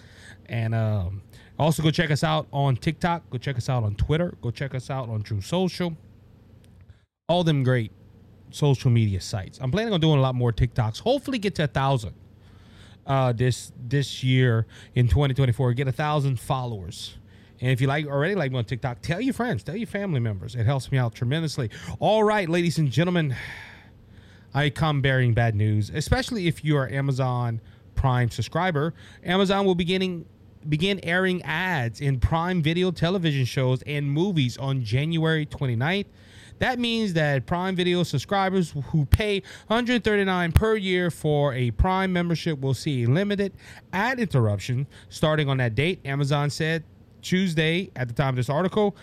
[0.46, 1.22] And um,
[1.58, 3.28] also go check us out on TikTok.
[3.30, 4.34] Go check us out on Twitter.
[4.42, 5.96] Go check us out on True Social.
[7.28, 7.92] All them great
[8.50, 9.58] social media sites.
[9.60, 11.00] I'm planning on doing a lot more TikToks.
[11.00, 12.14] Hopefully get to a thousand
[13.06, 15.72] uh, this this year in 2024.
[15.74, 17.16] Get a thousand followers.
[17.60, 20.20] And if you like already like me on TikTok, tell your friends, tell your family
[20.20, 20.54] members.
[20.54, 21.70] It helps me out tremendously.
[21.98, 23.34] All right, ladies and gentlemen,
[24.52, 27.60] I come bearing bad news, especially if you are Amazon
[27.94, 28.92] Prime subscriber.
[29.22, 30.26] Amazon will beginning
[30.68, 36.06] begin airing ads in Prime Video television shows and movies on January 29th.
[36.58, 42.60] That means that Prime Video subscribers who pay 139 per year for a Prime membership
[42.60, 43.52] will see limited
[43.92, 46.00] ad interruption starting on that date.
[46.04, 46.84] Amazon said
[47.22, 48.96] Tuesday at the time of this article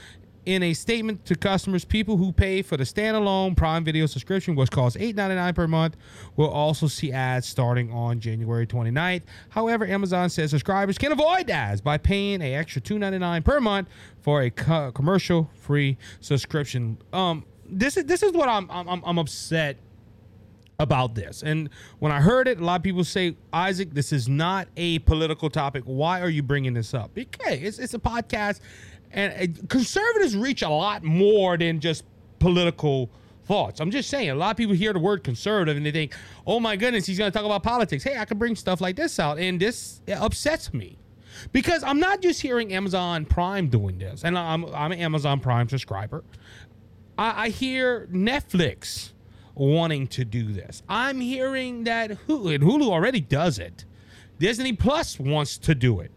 [0.45, 4.71] in a statement to customers, people who pay for the standalone Prime Video subscription, which
[4.71, 5.97] costs $8.99 per month,
[6.35, 9.23] will also see ads starting on January 29th.
[9.49, 13.89] However, Amazon says subscribers can avoid ads by paying an extra $2.99 per month
[14.21, 16.97] for a co- commercial-free subscription.
[17.13, 19.77] Um, this is this is what I'm I'm, I'm upset
[20.81, 21.43] about this.
[21.43, 24.99] And when I heard it, a lot of people say, Isaac, this is not a
[24.99, 25.83] political topic.
[25.85, 27.11] Why are you bringing this up?
[27.17, 28.61] Okay, it's, it's a podcast
[29.13, 32.03] and uh, conservatives reach a lot more than just
[32.39, 33.09] political
[33.45, 33.79] thoughts.
[33.79, 36.15] I'm just saying, a lot of people hear the word conservative and they think,
[36.47, 38.03] oh my goodness, he's going to talk about politics.
[38.03, 39.39] Hey, I can bring stuff like this out.
[39.39, 40.97] And this upsets me
[41.51, 45.67] because I'm not just hearing Amazon Prime doing this, and I'm, I'm an Amazon Prime
[45.69, 46.23] subscriber.
[47.17, 49.11] I, I hear Netflix
[49.55, 50.81] wanting to do this.
[50.87, 53.85] I'm hearing that Hulu, Hulu already does it.
[54.39, 56.11] Disney Plus wants to do it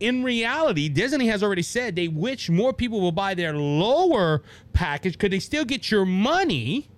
[0.00, 5.12] in reality, Disney has already said they wish more people will buy their lower package
[5.12, 6.88] because they still get your money,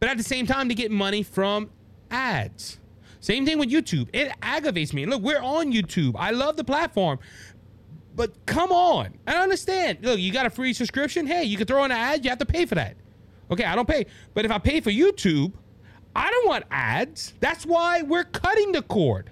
[0.00, 1.70] but at the same time, they get money from
[2.10, 2.78] ads.
[3.20, 4.08] Same thing with YouTube.
[4.12, 5.06] It aggravates me.
[5.06, 6.14] Look, we're on YouTube.
[6.18, 7.18] I love the platform.
[8.14, 9.14] But come on.
[9.26, 9.98] I understand.
[10.02, 11.26] Look, you got a free subscription.
[11.26, 12.24] Hey, you can throw in an ad.
[12.24, 12.96] You have to pay for that.
[13.50, 14.06] Okay, I don't pay.
[14.34, 15.52] But if I pay for YouTube,
[16.14, 17.34] I don't want ads.
[17.40, 19.30] That's why we're cutting the cord.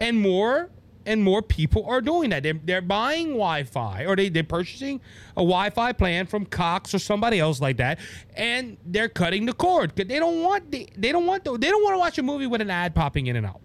[0.00, 0.70] And more
[1.06, 2.42] and more people are doing that.
[2.42, 7.38] They're, they're buying Wi-Fi or they, they're purchasing a Wi-Fi plan from Cox or somebody
[7.38, 7.98] else like that,
[8.34, 11.68] and they're cutting the cord because they don't want the, they don't want the, they
[11.68, 13.60] don't want to watch a movie with an ad popping in and out.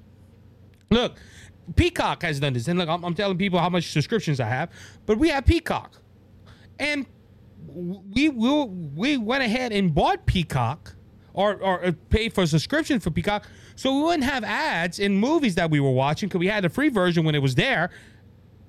[0.90, 1.18] Look,
[1.76, 4.72] Peacock has done this, and look, I'm, I'm telling people how much subscriptions I have,
[5.06, 6.02] but we have Peacock,
[6.80, 7.06] and
[7.68, 10.96] we will we went ahead and bought Peacock
[11.34, 13.48] or or uh, paid for a subscription for Peacock
[13.82, 16.70] so we wouldn't have ads in movies that we were watching because we had the
[16.70, 17.90] free version when it was there,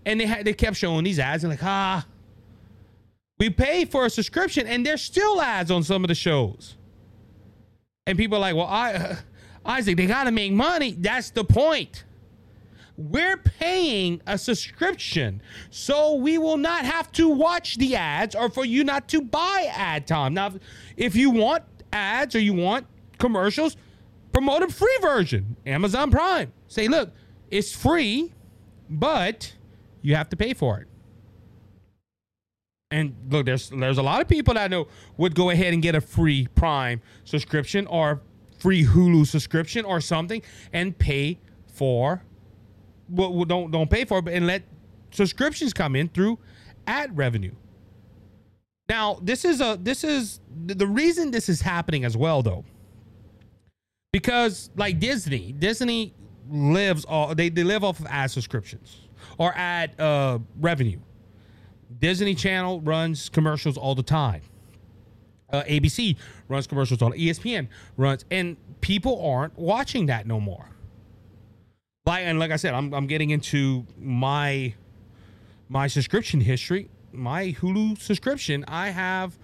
[0.07, 2.07] and they had they kept showing these ads and like ah,
[3.39, 6.79] we pay for a subscription and there's still ads on some of the shows,
[8.07, 9.17] and people are like, well, I, uh,
[9.67, 10.93] Isaac, they gotta make money.
[10.99, 12.05] That's the point.
[12.97, 18.65] We're paying a subscription, so we will not have to watch the ads or for
[18.65, 20.33] you not to buy ad time.
[20.33, 20.55] Now,
[20.97, 22.87] if you want ads or you want
[23.19, 23.77] commercials,
[24.33, 26.53] promote a free version, Amazon Prime.
[26.69, 27.11] Say, look,
[27.51, 28.33] it's free,
[28.89, 29.55] but
[30.01, 30.89] you have to pay for it.
[32.91, 35.83] And look, there's there's a lot of people that I know would go ahead and
[35.83, 38.21] get a free Prime subscription or
[38.59, 40.43] free Hulu subscription or something
[40.73, 42.23] and pay for
[43.09, 44.63] well, don't don't pay for it, but and let
[45.11, 46.39] subscriptions come in through
[46.87, 47.55] ad revenue.
[48.89, 52.65] Now, this is a this is the reason this is happening as well, though,
[54.13, 56.15] because like Disney, Disney
[56.51, 61.01] lives all they, they live off of ad subscriptions or ad uh, revenue.
[61.99, 64.43] Disney Channel runs commercials all the time.
[65.51, 66.17] Uh, ABC
[66.49, 70.69] runs commercials on ESPN runs, and people aren't watching that no more.
[72.07, 74.75] Like and like I said, I'm I'm getting into my
[75.69, 78.65] my subscription history, my Hulu subscription.
[78.69, 79.39] I have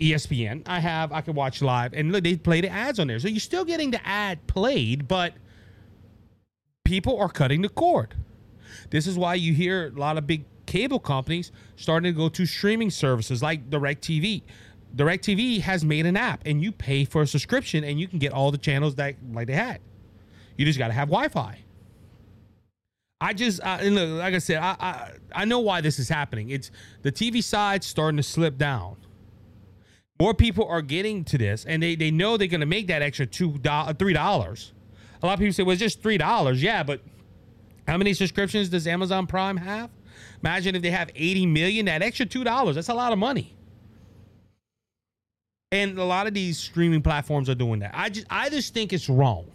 [0.00, 0.62] ESPN.
[0.66, 3.28] I have I can watch live, and look, they play the ads on there, so
[3.28, 5.34] you're still getting the ad played, but
[6.84, 8.14] people are cutting the cord.
[8.90, 12.46] This is why you hear a lot of big cable companies starting to go to
[12.46, 14.42] streaming services like DirecTV.
[14.96, 18.32] DirecTV has made an app and you pay for a subscription and you can get
[18.32, 19.80] all the channels that like they had.
[20.56, 21.58] You just got to have Wi-Fi.
[23.20, 26.50] I just and look, like I said, I, I I know why this is happening.
[26.50, 26.70] It's
[27.02, 28.96] the TV side starting to slip down.
[30.20, 33.02] More people are getting to this, and they they know they're going to make that
[33.02, 34.72] extra two dollars, uh, three dollars.
[35.22, 37.00] A lot of people say, "Well, it's just three dollars." Yeah, but
[37.86, 39.90] how many subscriptions does Amazon Prime have?
[40.42, 43.54] Imagine if they have 80 million, that extra $2, that's a lot of money.
[45.72, 47.90] And a lot of these streaming platforms are doing that.
[47.94, 49.50] I just I just think it's wrong.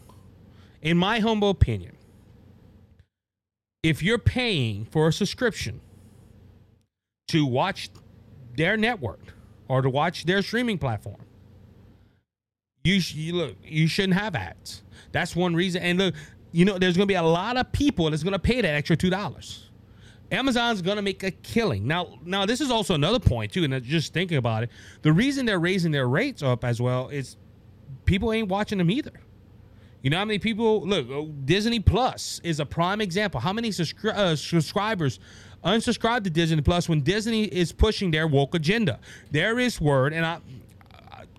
[0.82, 1.95] In my humble opinion,
[3.84, 5.80] if you're paying for a subscription
[7.30, 7.89] to watch
[8.58, 9.34] their network
[9.69, 11.21] or to watch their streaming platform,
[12.84, 14.84] you, sh- you look you shouldn't have ads.
[15.12, 15.82] That's one reason.
[15.82, 16.15] And look,
[16.51, 18.73] you know, there's going to be a lot of people that's going to pay that
[18.73, 19.69] extra two dollars.
[20.32, 21.88] Amazon's going to make a killing.
[21.88, 24.69] Now, now this is also another point too, and just thinking about it,
[25.01, 27.36] the reason they're raising their rates up as well is
[28.05, 29.13] people ain't watching them either.
[30.01, 31.08] You know how many people look?
[31.10, 33.39] Oh, Disney Plus is a prime example.
[33.41, 35.19] How many subscri- uh, subscribers
[35.63, 39.00] unsubscribe to Disney Plus when Disney is pushing their woke agenda?
[39.32, 40.39] There is word, and I.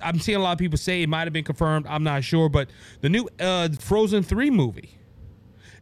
[0.03, 1.87] I'm seeing a lot of people say it might have been confirmed.
[1.87, 2.71] I'm not sure, but
[3.03, 4.99] the new uh, Frozen 3 movie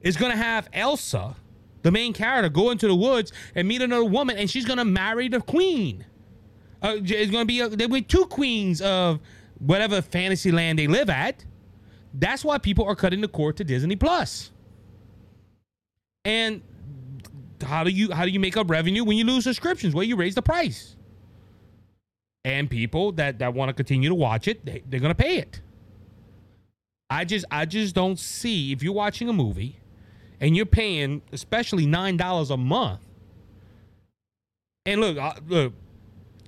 [0.00, 1.36] is going to have Elsa,
[1.82, 4.84] the main character, go into the woods and meet another woman, and she's going to
[4.84, 6.04] marry the queen.
[6.82, 9.20] Uh, it's going to be a, there be two queens of
[9.58, 11.44] whatever fantasy land they live at.
[12.14, 14.50] That's why people are cutting the cord to Disney Plus.
[16.24, 16.62] And
[17.62, 19.94] how do you how do you make up revenue when you lose subscriptions?
[19.94, 20.96] Well, you raise the price.
[22.44, 25.38] And people that that want to continue to watch it, they, they're going to pay
[25.38, 25.60] it.
[27.10, 29.80] I just I just don't see if you're watching a movie
[30.40, 33.00] and you're paying especially nine dollars a month.
[34.86, 35.74] And look, I, look,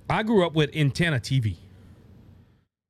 [0.09, 1.57] I grew up with antenna TV.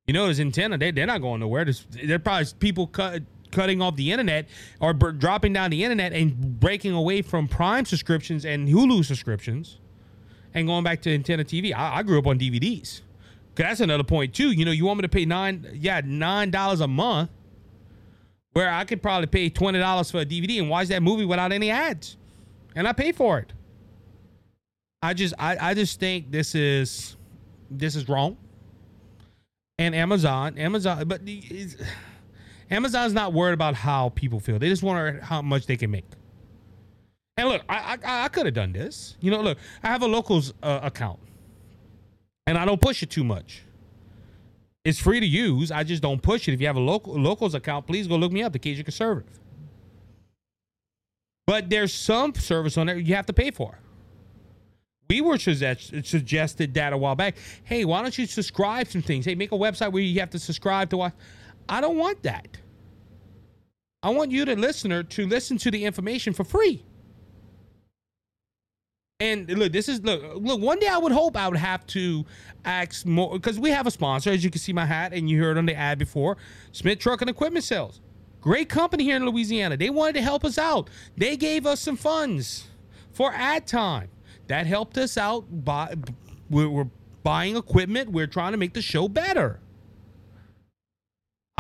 [0.08, 0.78] You know, there's antenna.
[0.78, 1.66] They they're not going nowhere.
[1.66, 4.48] There's, they're probably people cut, cutting off the internet
[4.80, 9.80] or b- dropping down the internet and breaking away from Prime subscriptions and Hulu subscriptions,
[10.54, 11.74] and going back to antenna TV.
[11.74, 13.02] I, I grew up on DVDs.
[13.54, 14.52] Cause that's another point too.
[14.52, 17.30] You know, you want me to pay nine, yeah, nine dollars a month
[18.54, 21.52] where I could probably pay twenty dollars for a DVD and watch that movie without
[21.52, 22.16] any ads,
[22.76, 23.52] and I pay for it.
[25.02, 27.18] I just I, I just think this is
[27.70, 28.38] this is wrong.
[29.80, 31.22] And Amazon, Amazon, but
[32.72, 34.58] Amazon's not worried about how people feel.
[34.58, 36.06] They just want how much they can make.
[37.38, 39.18] And look, I I, I could have done this.
[39.20, 41.20] You know, look, I have a locals uh, account,
[42.48, 43.64] and I don't push it too much.
[44.84, 45.72] It's free to use.
[45.72, 46.54] I just don't push it.
[46.54, 49.40] If you have a local locals account, please go look me up, the Cajun Conservative.
[51.46, 53.78] But there's some service on there you have to pay for.
[55.10, 57.36] We were suggest, suggested that a while back.
[57.66, 59.26] Hey, why don't you subscribe some things?
[59.26, 61.14] Hey, make a website where you have to subscribe to watch.
[61.68, 62.58] I don't want that.
[64.04, 66.84] I want you, the listener, to listen to the information for free.
[69.20, 70.60] And look, this is look, look.
[70.60, 72.26] One day I would hope I would have to
[72.66, 75.40] ask more because we have a sponsor, as you can see my hat, and you
[75.40, 76.38] heard on the ad before.
[76.72, 78.02] Smith Truck and Equipment Sales,
[78.42, 79.78] great company here in Louisiana.
[79.78, 80.90] They wanted to help us out.
[81.16, 82.68] They gave us some funds
[83.12, 84.10] for ad time.
[84.48, 85.46] That helped us out.
[85.64, 85.94] By
[86.50, 86.90] we're, we're
[87.22, 88.10] buying equipment.
[88.10, 89.60] We're trying to make the show better.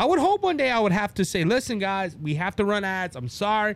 [0.02, 2.66] I would hope one day I would have to say, listen, guys, we have to
[2.66, 3.16] run ads.
[3.16, 3.76] I'm sorry.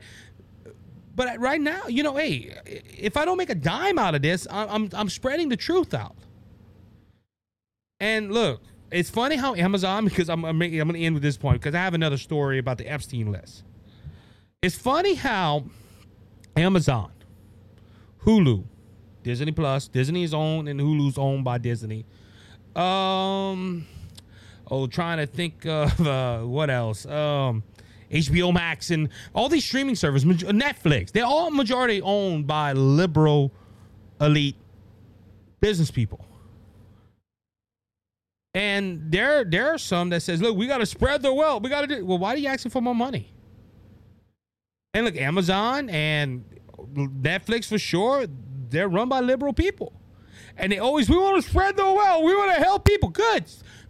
[1.15, 4.47] But right now, you know, hey, if I don't make a dime out of this,
[4.49, 6.15] I'm I'm spreading the truth out.
[7.99, 11.61] And look, it's funny how Amazon, because I'm I'm, going to end with this point
[11.61, 13.63] because I have another story about the Epstein list.
[14.63, 15.65] It's funny how
[16.57, 17.11] Amazon,
[18.23, 18.63] Hulu,
[19.21, 22.03] Disney Plus, Disney is owned and Hulu's owned by Disney.
[22.75, 23.85] Um,
[24.69, 27.05] oh, trying to think of uh, what else.
[27.05, 27.63] Um,
[28.11, 33.51] HBO Max, and all these streaming services, Netflix, they're all majority owned by liberal
[34.21, 34.55] elite
[35.59, 36.25] business people.
[38.53, 41.61] And there, there are some that says, "Look, we got to spread the wealth.
[41.63, 43.33] We got to do." Well, why are you asking for more money?
[44.93, 46.45] And look, Amazon and
[46.93, 48.27] Netflix for sure,
[48.69, 49.91] they're run by liberal people,
[50.55, 52.23] and they always we want to spread the wealth.
[52.23, 53.09] We want to help people.
[53.09, 53.43] Good,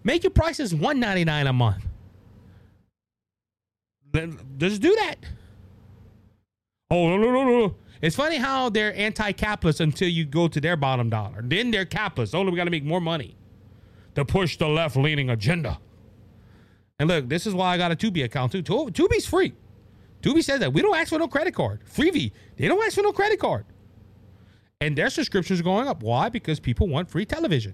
[0.06, 1.86] make your prices one ninety nine a month.
[4.14, 5.16] Then just do that.
[6.90, 7.76] Oh no no no no!
[8.02, 11.42] It's funny how they're anti-capitalist until you go to their bottom dollar.
[11.44, 12.34] Then they're capitalists.
[12.34, 13.36] Only oh, we got to make more money
[14.14, 15.80] to push the left leaning agenda.
[17.00, 18.64] And look, this is why I got a Tubi account too.
[18.64, 19.54] Tubi's free.
[20.22, 21.82] Tubi says that we don't ask for no credit card.
[21.86, 23.66] Freevee, they don't ask for no credit card.
[24.80, 26.04] And their subscriptions are going up.
[26.04, 26.30] Why?
[26.30, 27.74] Because people want free television.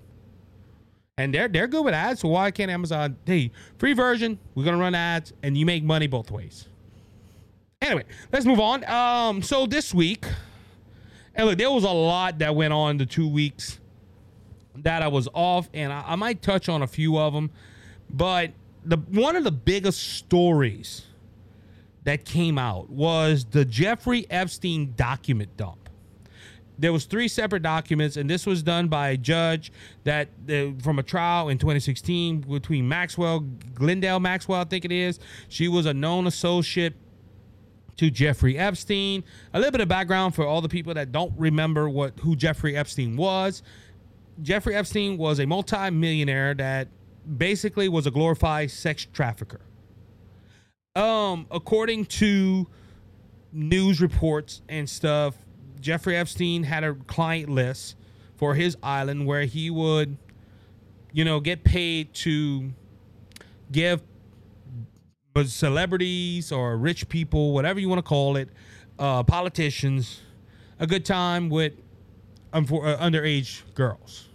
[1.21, 2.21] And they're they're good with ads.
[2.21, 3.15] So why can't Amazon?
[3.25, 4.39] Hey, free version.
[4.55, 6.67] We're gonna run ads, and you make money both ways.
[7.79, 8.83] Anyway, let's move on.
[8.85, 10.25] Um, so this week,
[11.35, 13.79] and look, there was a lot that went on the two weeks
[14.77, 17.51] that I was off, and I, I might touch on a few of them.
[18.09, 18.51] But
[18.83, 21.05] the one of the biggest stories
[22.03, 25.80] that came out was the Jeffrey Epstein document dump.
[26.81, 29.71] There was three separate documents, and this was done by a judge
[30.03, 33.41] that uh, from a trial in 2016 between Maxwell,
[33.75, 35.19] Glendale Maxwell, I think it is.
[35.47, 36.95] She was a known associate
[37.97, 39.23] to Jeffrey Epstein.
[39.53, 42.75] A little bit of background for all the people that don't remember what who Jeffrey
[42.75, 43.61] Epstein was.
[44.41, 46.87] Jeffrey Epstein was a multi-millionaire that
[47.37, 49.61] basically was a glorified sex trafficker.
[50.95, 52.67] Um, according to
[53.53, 55.35] news reports and stuff,
[55.81, 57.95] Jeffrey Epstein had a client list
[58.35, 60.17] for his island where he would,
[61.11, 62.71] you know, get paid to
[63.71, 64.01] give
[65.45, 68.49] celebrities or rich people, whatever you want to call it,
[68.99, 70.21] uh, politicians,
[70.79, 71.73] a good time with
[72.53, 74.27] um, for, uh, underage girls.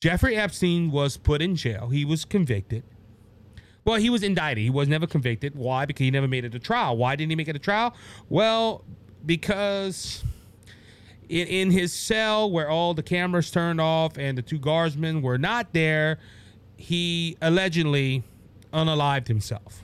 [0.00, 1.88] Jeffrey Epstein was put in jail.
[1.88, 2.84] He was convicted.
[3.84, 4.62] Well, he was indicted.
[4.62, 5.54] He was never convicted.
[5.54, 5.86] Why?
[5.86, 6.96] Because he never made it to trial.
[6.96, 7.94] Why didn't he make it to trial?
[8.28, 8.84] Well,
[9.26, 10.24] because
[11.28, 15.38] in, in his cell where all the cameras turned off and the two guardsmen were
[15.38, 16.18] not there,
[16.76, 18.22] he allegedly
[18.72, 19.82] unalived himself.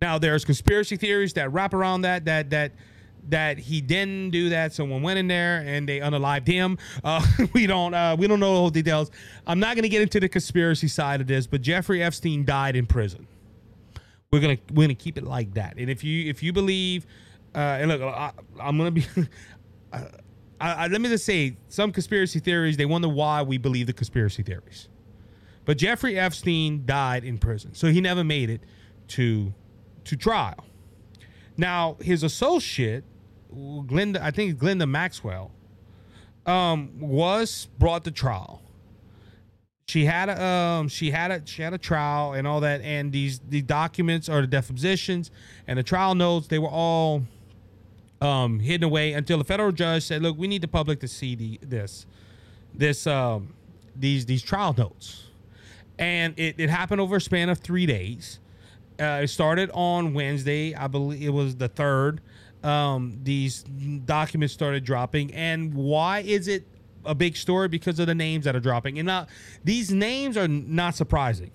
[0.00, 2.72] Now, there's conspiracy theories that wrap around that that that
[3.30, 4.72] that he didn't do that.
[4.72, 6.78] Someone went in there and they unalived him.
[7.02, 9.10] Uh, we don't uh, we don't know the details.
[9.46, 12.76] I'm not going to get into the conspiracy side of this, but Jeffrey Epstein died
[12.76, 13.26] in prison.
[14.30, 15.76] We're gonna we're gonna keep it like that.
[15.78, 17.06] And if you if you believe,
[17.54, 19.06] uh, and look, I, am gonna be.
[19.92, 20.02] I,
[20.60, 24.42] I, let me just say, some conspiracy theories they wonder why we believe the conspiracy
[24.42, 24.88] theories.
[25.64, 28.62] But Jeffrey Epstein died in prison, so he never made it
[29.08, 29.52] to
[30.04, 30.64] to trial.
[31.56, 33.04] Now his associate
[33.52, 35.52] Glenda, I think Glenda Maxwell,
[36.46, 38.60] um, was brought to trial.
[39.86, 43.12] She had a um, she had a she had a trial and all that, and
[43.12, 45.30] these the documents or the depositions
[45.66, 47.22] and the trial notes they were all
[48.20, 51.34] um, hidden away until the federal judge said, "Look, we need the public to see
[51.34, 52.06] the this
[52.74, 53.54] this um,
[53.96, 55.24] these these trial notes,"
[55.98, 58.40] and it, it happened over a span of three days.
[59.00, 62.20] Uh, it started on Wednesday, I believe it was the third
[62.64, 65.32] um, these documents started dropping.
[65.34, 66.66] And why is it
[67.04, 67.68] a big story?
[67.68, 68.98] Because of the names that are dropping.
[68.98, 69.26] And now
[69.62, 71.50] these names are not surprising.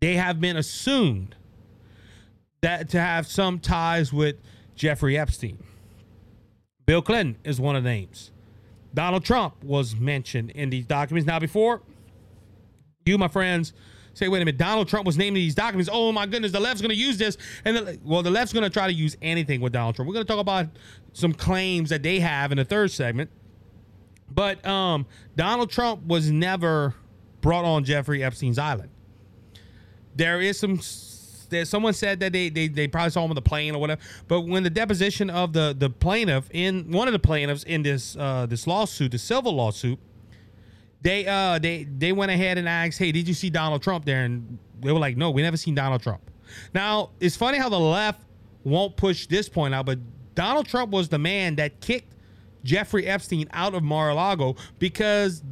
[0.00, 1.34] They have been assumed
[2.60, 4.36] that to have some ties with
[4.74, 5.62] Jeffrey Epstein.
[6.86, 8.30] Bill Clinton is one of the names.
[8.94, 11.26] Donald Trump was mentioned in these documents.
[11.26, 11.82] Now, before
[13.06, 13.72] you, my friends,
[14.14, 15.88] say, wait a minute, Donald Trump was naming these documents.
[15.92, 17.38] Oh my goodness, the left's going to use this.
[17.64, 20.08] And the, well, the left's going to try to use anything with Donald Trump.
[20.08, 20.66] We're going to talk about
[21.12, 23.30] some claims that they have in the third segment.
[24.30, 25.06] But um,
[25.36, 26.94] Donald Trump was never
[27.40, 28.90] brought on Jeffrey Epstein's island.
[30.14, 30.80] There is some.
[31.52, 34.00] There, someone said that they, they they probably saw him on the plane or whatever.
[34.26, 38.16] But when the deposition of the the plaintiff in one of the plaintiffs in this
[38.16, 39.98] uh, this lawsuit, the civil lawsuit,
[41.02, 44.24] they uh they they went ahead and asked, "Hey, did you see Donald Trump there?"
[44.24, 46.30] And they were like, "No, we never seen Donald Trump."
[46.74, 48.20] Now it's funny how the left
[48.64, 49.98] won't push this point out, but
[50.34, 52.14] Donald Trump was the man that kicked
[52.64, 55.42] Jeffrey Epstein out of Mar-a-Lago because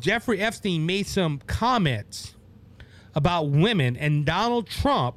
[0.00, 2.33] Jeffrey Epstein made some comments
[3.14, 5.16] about women, and Donald Trump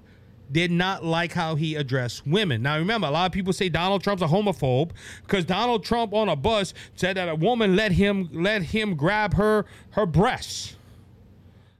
[0.51, 2.61] did not like how he addressed women.
[2.61, 4.91] Now, remember, a lot of people say Donald Trump's a homophobe
[5.23, 9.33] because Donald Trump on a bus said that a woman let him let him grab
[9.35, 10.75] her her breasts.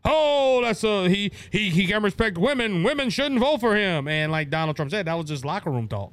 [0.04, 2.84] oh, that's a he he he can respect women.
[2.84, 4.08] Women shouldn't vote for him.
[4.08, 6.12] And like Donald Trump said, that was just locker room talk.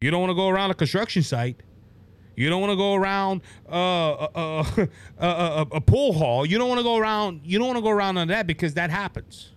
[0.00, 1.60] You don't want to go around a construction site.
[2.40, 4.86] You don't want to go around uh, uh, uh,
[5.20, 6.46] uh, a pool hall.
[6.46, 7.42] You don't want to go around.
[7.44, 9.52] You don't want to go around on that because that happens.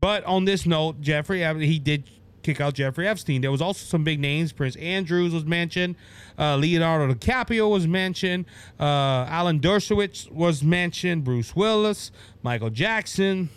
[0.00, 2.10] But on this note, Jeffrey, he did
[2.42, 3.40] kick out Jeffrey Epstein.
[3.42, 4.52] There was also some big names.
[4.52, 5.96] Prince Andrews was mentioned.
[6.38, 8.46] Uh, Leonardo DiCaprio was mentioned.
[8.80, 11.24] Uh, Alan Dershowitz was mentioned.
[11.24, 12.10] Bruce Willis,
[12.42, 13.50] Michael Jackson,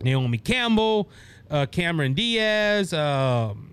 [0.00, 1.08] Naomi Campbell,
[1.50, 2.92] uh, Cameron Diaz.
[2.92, 3.70] Um,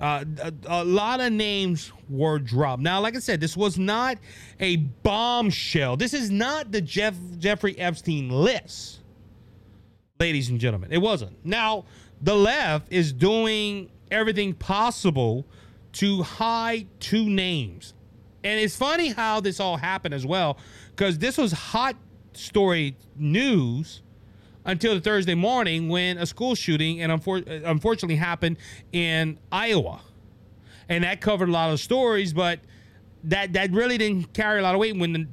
[0.00, 2.82] uh, a, a, lot of names were dropped.
[2.82, 4.18] Now, like I said, this was not
[4.60, 5.96] a bombshell.
[5.96, 9.00] This is not the Jeff Jeffrey Epstein list,
[10.20, 10.92] ladies and gentlemen.
[10.92, 11.44] It wasn't.
[11.44, 11.86] Now,
[12.20, 15.46] the left is doing everything possible
[15.92, 17.94] to hide two names.
[18.44, 20.58] And it's funny how this all happened as well,
[20.90, 21.96] because this was hot
[22.34, 24.02] story news
[24.66, 28.58] until the Thursday morning when a school shooting and unfor- unfortunately happened
[28.92, 30.00] in Iowa.
[30.88, 32.60] And that covered a lot of stories, but
[33.24, 35.26] that that really didn't carry a lot of weight when the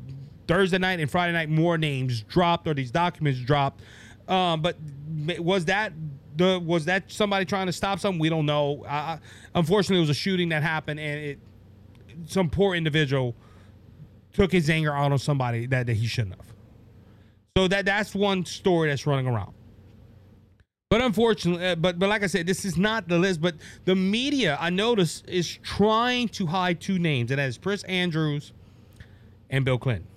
[0.47, 3.81] Thursday night and Friday night more names dropped or these documents dropped.
[4.27, 4.77] Um, but
[5.37, 5.93] was that
[6.35, 8.19] the was that somebody trying to stop something?
[8.19, 8.83] We don't know.
[8.85, 9.17] Uh,
[9.53, 11.39] unfortunately, it was a shooting that happened, and it
[12.25, 13.35] some poor individual
[14.33, 16.52] took his anger out on somebody that, that he shouldn't have.
[17.55, 19.53] So that that's one story that's running around.
[20.89, 23.41] But unfortunately, uh, but but like I said, this is not the list.
[23.41, 27.83] But the media, I notice, is trying to hide two names, and that is Prince
[27.83, 28.53] Andrews
[29.49, 30.07] and Bill Clinton.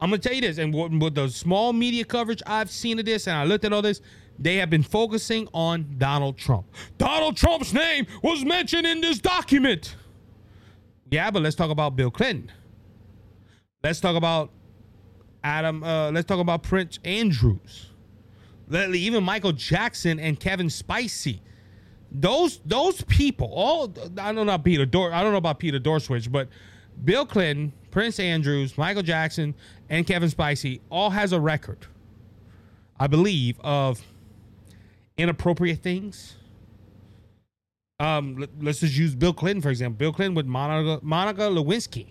[0.00, 3.26] I'm gonna tell you this, and with the small media coverage I've seen of this,
[3.26, 4.00] and I looked at all this,
[4.38, 6.66] they have been focusing on Donald Trump.
[6.98, 9.96] Donald Trump's name was mentioned in this document.
[11.10, 12.50] Yeah, but let's talk about Bill Clinton.
[13.82, 14.50] Let's talk about
[15.46, 15.84] Adam.
[15.84, 17.86] Uh, let's talk about Prince Andrews.
[18.72, 21.38] Even Michael Jackson and Kevin Spacey.
[22.10, 25.78] Those those people, all I don't know about Peter Dor, I don't know about Peter
[25.78, 26.48] Dorswitch, but
[27.04, 29.54] Bill Clinton, Prince Andrews, Michael Jackson,
[29.88, 31.86] and Kevin Spacey all has a record,
[32.98, 34.00] I believe, of
[35.16, 36.36] inappropriate things.
[37.98, 39.96] Um, let, us just use Bill Clinton for example.
[39.96, 42.08] Bill Clinton with Monica Monica Lewinsky,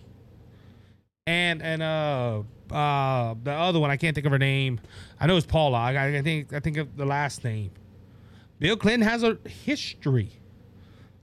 [1.26, 4.80] and and uh uh the other one I can't think of her name.
[5.20, 5.78] I know it's Paula.
[5.78, 7.70] I, I think I think of the last name.
[8.58, 10.32] Bill Clinton has a history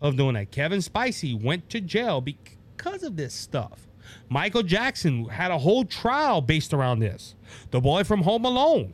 [0.02, 0.52] of doing that.
[0.52, 3.88] Kevin Spacey went to jail because of this stuff.
[4.30, 7.36] Michael Jackson had a whole trial based around this.
[7.72, 8.94] The boy from Home Alone.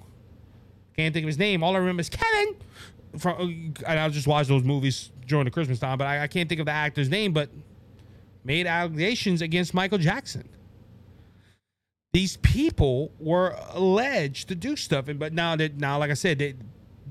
[0.96, 1.64] Can't think of his name.
[1.64, 2.56] All I remember is Kevin.
[3.18, 6.28] From, and I was just watch those movies during the Christmas time, but I, I
[6.28, 7.34] can't think of the actor's name.
[7.34, 7.50] But
[8.44, 10.48] made allegations against Michael Jackson
[12.14, 16.40] these people were alleged to do stuff, and but now that now, like I said,
[16.40, 16.56] they,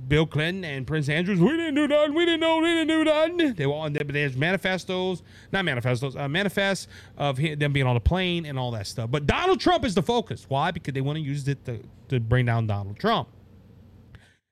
[0.08, 3.04] Bill Clinton and Prince Andrews, we didn't do nothing, we didn't know, we didn't do
[3.04, 3.54] nothing.
[3.54, 5.22] They were on there, but there's manifestos,
[5.52, 9.10] not manifestos, uh, manifests of them being on the plane and all that stuff.
[9.10, 10.46] But Donald Trump is the focus.
[10.48, 10.70] Why?
[10.70, 13.28] Because they want to use it to, to bring down Donald Trump.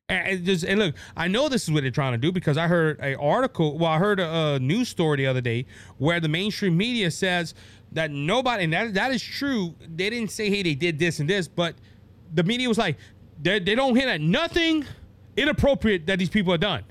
[0.08, 2.68] And, just, and look, I know this is what they're trying to do because I
[2.68, 3.76] heard a article.
[3.76, 5.66] Well, I heard a, a news story the other day
[5.98, 7.54] where the mainstream media says
[7.96, 9.74] that nobody, and that that is true.
[9.80, 11.74] They didn't say, hey, they did this and this, but
[12.34, 12.98] the media was like,
[13.40, 14.84] they, they don't hit at nothing
[15.36, 16.84] inappropriate that these people have done.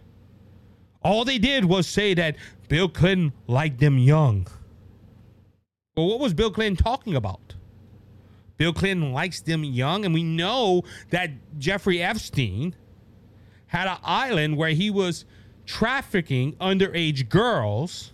[1.03, 2.35] All they did was say that
[2.69, 4.47] Bill Clinton liked them young.
[5.95, 7.53] Well, what was Bill Clinton talking about?
[8.57, 11.29] Bill Clinton likes them young, and we know that
[11.59, 12.75] Jeffrey Epstein
[13.67, 15.25] had an island where he was
[15.67, 18.11] trafficking underage girls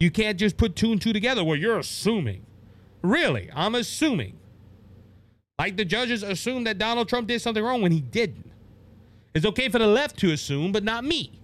[0.00, 2.44] you can't just put two and two together where you're assuming.
[3.02, 4.38] Really, I'm assuming.
[5.58, 8.50] Like the judges assumed that Donald Trump did something wrong when he didn't.
[9.34, 11.38] It's okay for the left to assume, but not me.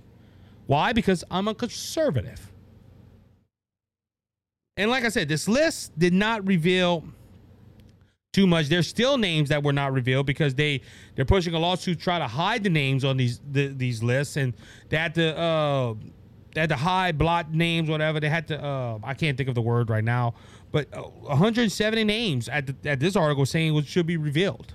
[0.66, 0.92] Why?
[0.92, 2.50] Because I'm a conservative.
[4.76, 7.04] And like I said, this list did not reveal
[8.32, 8.68] too much.
[8.68, 10.82] There's still names that were not revealed because they
[11.14, 14.36] they're pushing a lawsuit to try to hide the names on these the, these lists,
[14.36, 14.54] and
[14.88, 15.94] they had to uh,
[16.56, 18.18] they had to hide, blot names, whatever.
[18.18, 18.64] They had to.
[18.64, 20.32] Uh, I can't think of the word right now,
[20.72, 24.72] but uh, 170 names at the, at this article saying what should be revealed.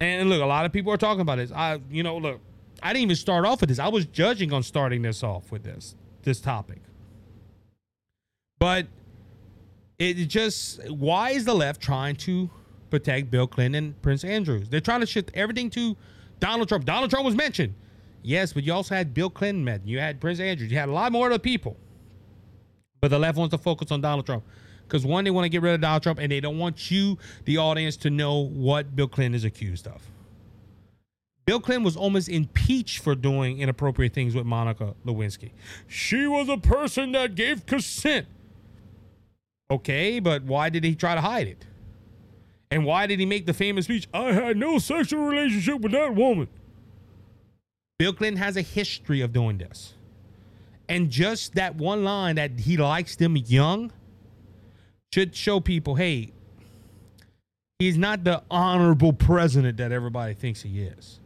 [0.00, 1.52] And look, a lot of people are talking about this.
[1.52, 2.40] I, you know, look,
[2.82, 3.78] I didn't even start off with this.
[3.78, 6.80] I was judging on starting this off with this this topic,
[8.58, 8.88] but
[10.00, 12.50] it just why is the left trying to
[12.90, 14.68] protect Bill Clinton and Prince Andrews?
[14.68, 15.96] They're trying to shift everything to
[16.40, 16.84] Donald Trump.
[16.84, 17.74] Donald Trump was mentioned.
[18.26, 19.82] Yes, but you also had Bill Clinton.
[19.84, 20.66] You had Prince Andrew.
[20.66, 21.76] You had a lot more other people.
[23.02, 24.44] But the left wants to focus on Donald Trump.
[24.88, 27.18] Because one, they want to get rid of Donald Trump, and they don't want you,
[27.44, 30.02] the audience, to know what Bill Clinton is accused of.
[31.44, 35.50] Bill Clinton was almost impeached for doing inappropriate things with Monica Lewinsky.
[35.86, 38.26] She was a person that gave consent.
[39.70, 41.66] Okay, but why did he try to hide it?
[42.70, 46.14] And why did he make the famous speech, I had no sexual relationship with that
[46.14, 46.48] woman?
[47.98, 49.94] Bill Clinton has a history of doing this.
[50.88, 53.92] And just that one line that he likes them young
[55.12, 56.32] should show people hey,
[57.78, 61.20] he's not the honorable president that everybody thinks he is.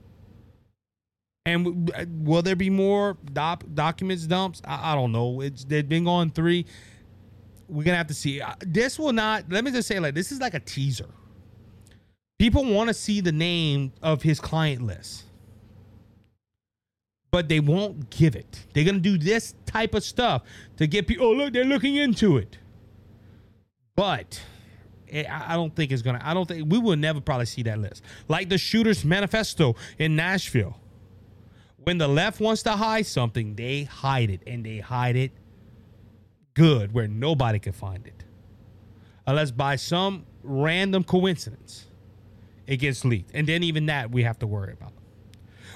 [1.47, 1.91] And
[2.27, 4.61] will there be more doc- documents dumps?
[4.66, 5.41] I, I don't know.
[5.41, 6.66] It's they've been going three.
[7.69, 8.43] We're gonna have to see.
[8.61, 9.51] This will not.
[9.51, 11.09] Let me just say, like this is like a teaser.
[12.39, 15.25] People want to see the name of his client list,
[17.31, 18.66] but they won't give it.
[18.72, 20.43] They're gonna do this type of stuff
[20.76, 21.26] to get people.
[21.26, 22.59] Oh, look, they're looking into it.
[23.97, 24.41] But
[25.11, 26.20] eh, I don't think it's gonna.
[26.22, 28.03] I don't think we will never probably see that list.
[28.29, 30.79] Like the Shooters Manifesto in Nashville
[31.89, 35.33] when the left wants to hide something, they hide it and they hide it
[36.53, 38.24] good where nobody can find it.
[39.26, 41.87] Unless by some random coincidence
[42.66, 43.31] it gets leaked.
[43.33, 44.93] And then even that we have to worry about.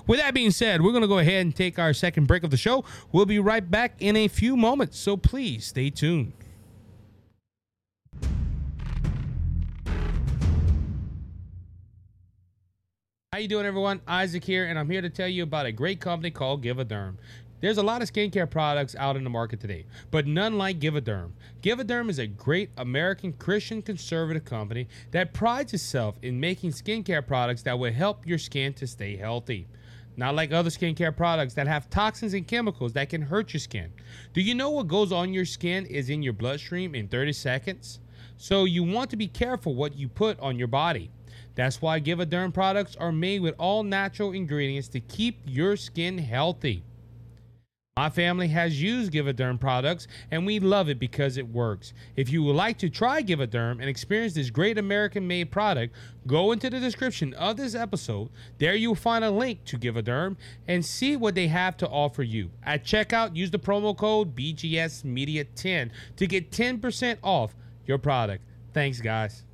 [0.07, 2.50] With that being said, we're going to go ahead and take our second break of
[2.50, 2.84] the show.
[3.12, 6.32] We'll be right back in a few moments, so please stay tuned.
[13.32, 14.00] How you doing, everyone?
[14.07, 16.84] Isaac here, and I'm here to tell you about a great company called Give a
[16.84, 17.14] Derm.
[17.61, 20.96] There's a lot of skincare products out in the market today, but none like Give
[20.96, 21.30] a Derm.
[21.62, 26.72] Give a Derm is a great American Christian conservative company that prides itself in making
[26.72, 29.68] skincare products that will help your skin to stay healthy.
[30.16, 33.92] Not like other skincare products that have toxins and chemicals that can hurt your skin.
[34.34, 38.00] Do you know what goes on your skin is in your bloodstream in 30 seconds?
[38.36, 41.10] So you want to be careful what you put on your body.
[41.54, 45.76] That's why Give a Derm products are made with all natural ingredients to keep your
[45.76, 46.82] skin healthy.
[47.99, 51.93] My family has used Give a Derm products and we love it because it works.
[52.16, 55.51] If you would like to try Give a Derm and experience this great American made
[55.51, 55.95] product,
[56.26, 58.30] go into the description of this episode.
[58.57, 61.86] There you'll find a link to Give a Derm and see what they have to
[61.86, 62.51] offer you.
[62.62, 68.43] At checkout, use the promo code BJS Media 10 to get 10% off your product.
[68.72, 69.45] Thanks, guys.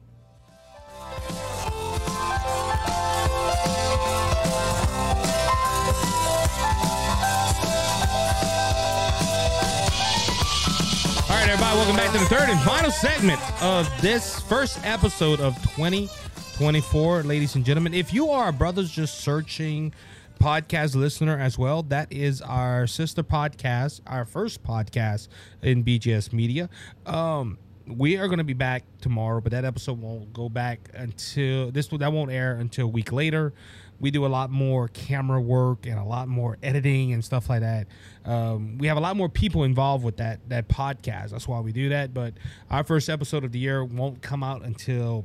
[11.48, 15.54] Right, everybody, welcome back to the third and final segment of this first episode of
[15.62, 17.22] 2024.
[17.22, 19.94] Ladies and gentlemen, if you are a Brothers Just Searching
[20.38, 25.28] podcast listener as well, that is our sister podcast, our first podcast
[25.62, 26.68] in BJS Media.
[27.06, 27.56] Um,
[27.96, 31.88] we are going to be back tomorrow, but that episode won't go back until this.
[31.88, 33.52] That won't air until a week later
[34.00, 37.60] we do a lot more camera work and a lot more editing and stuff like
[37.60, 37.88] that.
[38.24, 41.30] Um, we have a lot more people involved with that that podcast.
[41.30, 42.14] That's why we do that.
[42.14, 42.34] But
[42.70, 45.24] our first episode of the year won't come out until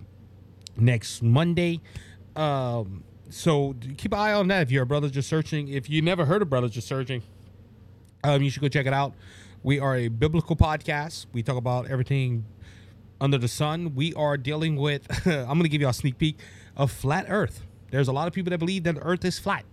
[0.75, 1.81] next Monday.
[2.35, 4.63] Um, so keep an eye on that.
[4.63, 7.21] If you're a Brothers Just Searching, if you never heard of Brothers Just Searching,
[8.23, 9.13] um, you should go check it out.
[9.63, 11.25] We are a biblical podcast.
[11.33, 12.45] We talk about everything
[13.19, 13.95] under the sun.
[13.95, 15.07] We are dealing with.
[15.27, 16.37] I'm going to give you a sneak peek
[16.75, 19.65] of flat Earth there's a lot of people that believe that the earth is flat.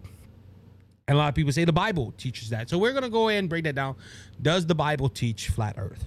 [1.09, 2.68] And a lot of people say the Bible teaches that.
[2.68, 3.97] So we're going to go ahead and break that down.
[4.43, 6.05] Does the Bible teach flat earth?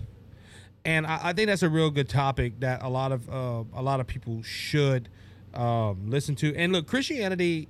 [0.86, 3.82] And I, I think that's a real good topic that a lot of uh, a
[3.82, 5.10] lot of people should
[5.56, 6.56] um, listen to.
[6.56, 7.68] And look, Christianity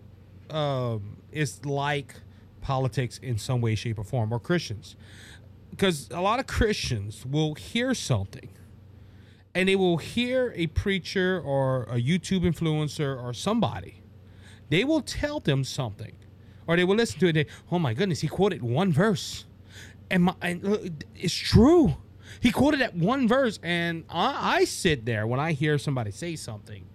[0.50, 2.14] um, is like
[2.60, 4.98] politics in some way, shape, or form, or Christians,
[5.74, 8.50] because a lot of Christians will hear something
[9.56, 14.04] and they will hear a preacher or a YouTube influencer or somebody
[14.74, 16.14] they will tell them something,
[16.66, 17.34] or they will listen to it.
[17.34, 19.46] They, oh my goodness, he quoted one verse,
[20.10, 20.78] and, my, and uh,
[21.16, 21.96] it's true.
[22.40, 26.36] He quoted that one verse, and I, I sit there when I hear somebody say
[26.36, 26.88] something.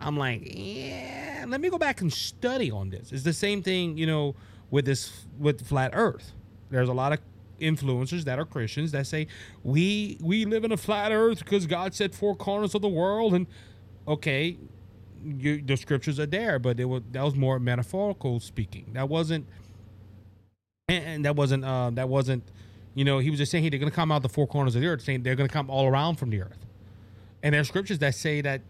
[0.00, 3.12] I'm like, yeah, let me go back and study on this.
[3.12, 4.34] It's the same thing, you know,
[4.70, 6.32] with this with flat Earth.
[6.70, 7.18] There's a lot of
[7.60, 9.26] influencers that are Christians that say
[9.62, 13.34] we we live in a flat Earth because God said four corners of the world,
[13.34, 13.46] and
[14.06, 14.56] okay,
[15.24, 18.90] you, the scriptures are there, but it was that was more metaphorical speaking.
[18.92, 19.46] That wasn't,
[20.88, 22.44] and, that wasn't uh, that wasn't,
[22.94, 24.74] you know, he was just saying hey, they're going to come out the four corners
[24.74, 26.66] of the earth, saying they're going to come all around from the earth,
[27.42, 28.62] and there are scriptures that say that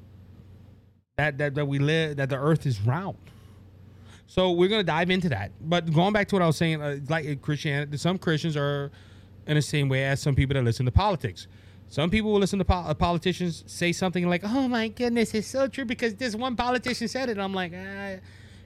[1.17, 3.19] that that, that we live that the earth is round.
[4.29, 5.53] So we're to dive into that.
[5.61, 8.93] But going back to what I was saying, uh, like Christianity, some Christians are
[9.47, 11.49] in the same way as some people that listen to politics.
[11.89, 15.67] Some people will listen to po- politicians say something like, "Oh my goodness, it's so
[15.67, 17.33] true," because this one politician said it.
[17.33, 18.17] And I'm like, ah,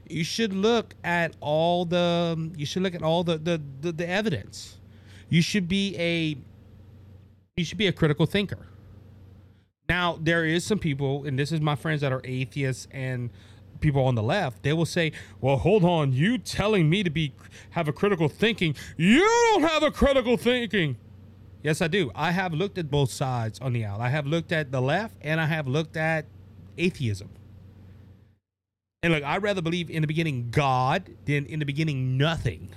[0.09, 4.09] you should look at all the you should look at all the, the the, the
[4.09, 4.79] evidence.
[5.29, 6.37] You should be a
[7.57, 8.67] you should be a critical thinker.
[9.89, 13.31] Now, there is some people, and this is my friends that are atheists and
[13.83, 17.35] people on the left, they will say, "Well, hold on, you telling me to be
[17.71, 18.75] have a critical thinking?
[18.97, 20.97] You don't have a critical thinking."
[21.63, 22.11] Yes, I do.
[22.15, 24.01] I have looked at both sides on the aisle.
[24.01, 26.27] I have looked at the left and I have looked at
[26.77, 27.29] atheism.
[29.03, 32.71] And look, I'd rather believe in the beginning God than in the beginning nothing.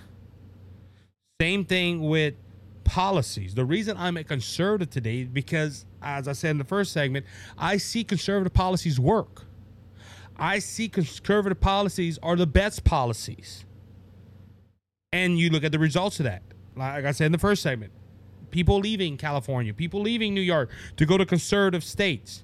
[1.42, 2.36] Same thing with
[2.84, 3.56] policies.
[3.56, 7.26] The reason I'm a conservative today because, as I said in the first segment,
[7.58, 9.45] I see conservative policies work.
[10.38, 13.66] I see conservative policies are the best policies.
[15.12, 16.44] And you look at the results of that.
[16.76, 17.94] Like I said in the first segment,
[18.52, 22.44] people leaving California, people leaving New York to go to conservative states.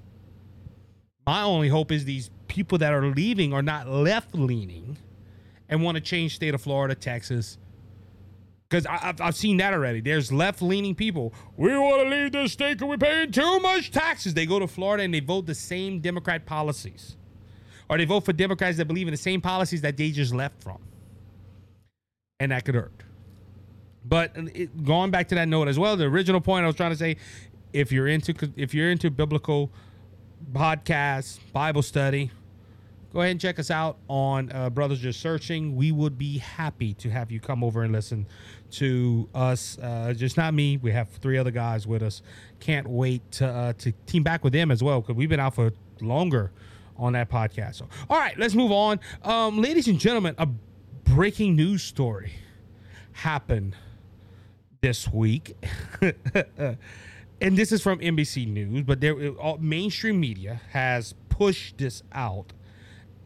[1.26, 4.96] My only hope is these people that are leaving are not left leaning
[5.68, 7.58] and want to change state of Florida, Texas.
[8.68, 10.00] Because I've, I've seen that already.
[10.00, 11.34] There's left leaning people.
[11.58, 14.32] We want to leave this state because we're paying too much taxes.
[14.32, 17.16] They go to Florida and they vote the same Democrat policies.
[17.92, 20.62] Or they vote for Democrats that believe in the same policies that they just left
[20.62, 20.78] from.
[22.40, 23.02] And that could hurt.
[24.02, 26.92] But it, going back to that note as well, the original point I was trying
[26.92, 27.18] to say,
[27.74, 29.70] if you're into if you're into biblical
[30.54, 32.30] podcasts, Bible study,
[33.12, 35.76] go ahead and check us out on uh, Brothers Just Searching.
[35.76, 38.26] We would be happy to have you come over and listen
[38.70, 39.76] to us.
[39.76, 40.78] Uh, just not me.
[40.78, 42.22] We have three other guys with us.
[42.58, 45.54] Can't wait to uh, to team back with them as well because we've been out
[45.54, 46.52] for longer
[47.02, 47.76] on that podcast.
[47.76, 49.00] So, all right, let's move on.
[49.22, 50.46] Um, ladies and gentlemen, a
[51.04, 52.32] breaking news story
[53.12, 53.76] happened
[54.80, 55.56] this week.
[57.40, 62.52] and this is from NBC News, but there all, mainstream media has pushed this out.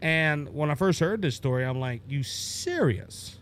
[0.03, 3.39] And when I first heard this story, I'm like, "You serious?"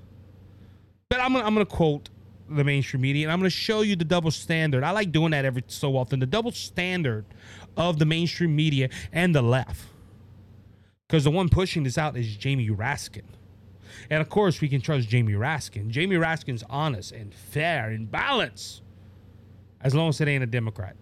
[1.08, 2.10] But I'm I'm gonna quote
[2.48, 4.84] the mainstream media, and I'm gonna show you the double standard.
[4.84, 6.20] I like doing that every so often.
[6.20, 7.24] The double standard
[7.76, 9.82] of the mainstream media and the left,
[11.14, 13.22] because the one pushing this out is Jamie Raskin.
[14.10, 15.86] And of course, we can trust Jamie Raskin.
[15.86, 18.82] Jamie Raskin's honest and fair and balanced,
[19.80, 20.96] as long as it ain't a Democrat.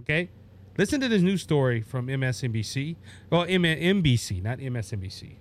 [0.00, 0.28] Okay?
[0.76, 2.96] Listen to this news story from MSNBC.
[3.30, 5.36] Well, NBC, not MSNBC.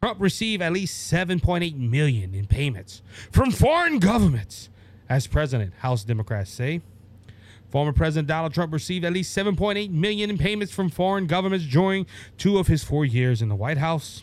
[0.00, 4.70] Trump received at least 7.8 million in payments from foreign governments,
[5.06, 6.80] as president, House Democrats say.
[7.70, 12.06] Former President Donald Trump received at least 7.8 million in payments from foreign governments during
[12.36, 14.22] two of his four years in the White House.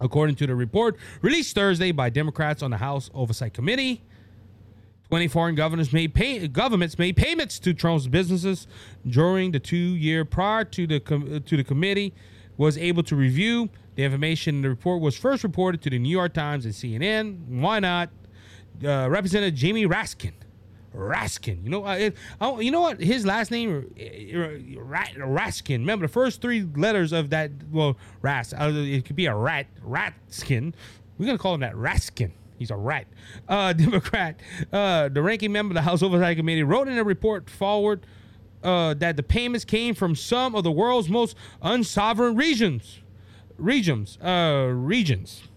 [0.00, 4.02] According to the report released Thursday by Democrats on the House Oversight Committee,
[5.10, 8.66] 20 foreign governors made pay, governments made payments to Trump's businesses
[9.06, 12.12] during the two year prior to the com- to the committee
[12.56, 13.68] was able to review.
[13.94, 17.60] The information in the report was first reported to the New York Times and CNN.
[17.60, 18.10] Why not?
[18.84, 20.32] Uh, Representative Jamie Raskin
[20.94, 21.64] Raskin.
[21.64, 23.00] You know, uh, I, you know what?
[23.00, 24.02] His last name, uh,
[24.80, 25.78] Raskin.
[25.78, 27.50] Remember the first three letters of that?
[27.70, 28.52] Well, Ras.
[28.52, 29.66] Uh, it could be a rat.
[29.84, 30.74] Ratskin.
[31.18, 32.32] We're gonna call him that Raskin.
[32.58, 33.06] He's a rat.
[33.48, 34.40] Uh, Democrat.
[34.72, 38.06] Uh, the ranking member of the House Oversight Committee wrote in a report forward
[38.62, 43.00] uh, that the payments came from some of the world's most unsovereign regions.
[43.58, 44.18] Regions.
[44.20, 45.48] Uh, regions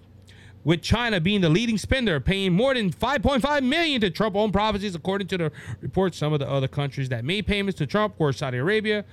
[0.68, 5.26] with China being the leading spender, paying more than 5.5 million to Trump-owned properties, according
[5.30, 6.14] to the report.
[6.14, 9.06] Some of the other countries that made payments to Trump were Saudi Arabia,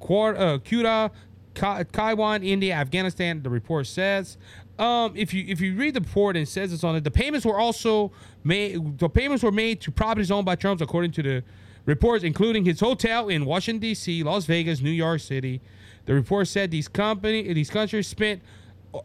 [0.00, 1.10] uh, Cuba,
[1.54, 3.42] Taiwan, India, Afghanistan.
[3.42, 4.38] The report says.
[4.78, 7.10] Um, if you if you read the report and it says it's on it, the
[7.10, 8.10] payments were also
[8.42, 8.98] made.
[8.98, 11.44] The payments were made to properties owned by Trump, according to the
[11.84, 15.60] reports, including his hotel in Washington D.C., Las Vegas, New York City.
[16.06, 18.40] The report said these company these countries spent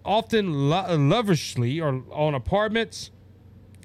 [0.05, 3.11] often lo- lavishly or on apartments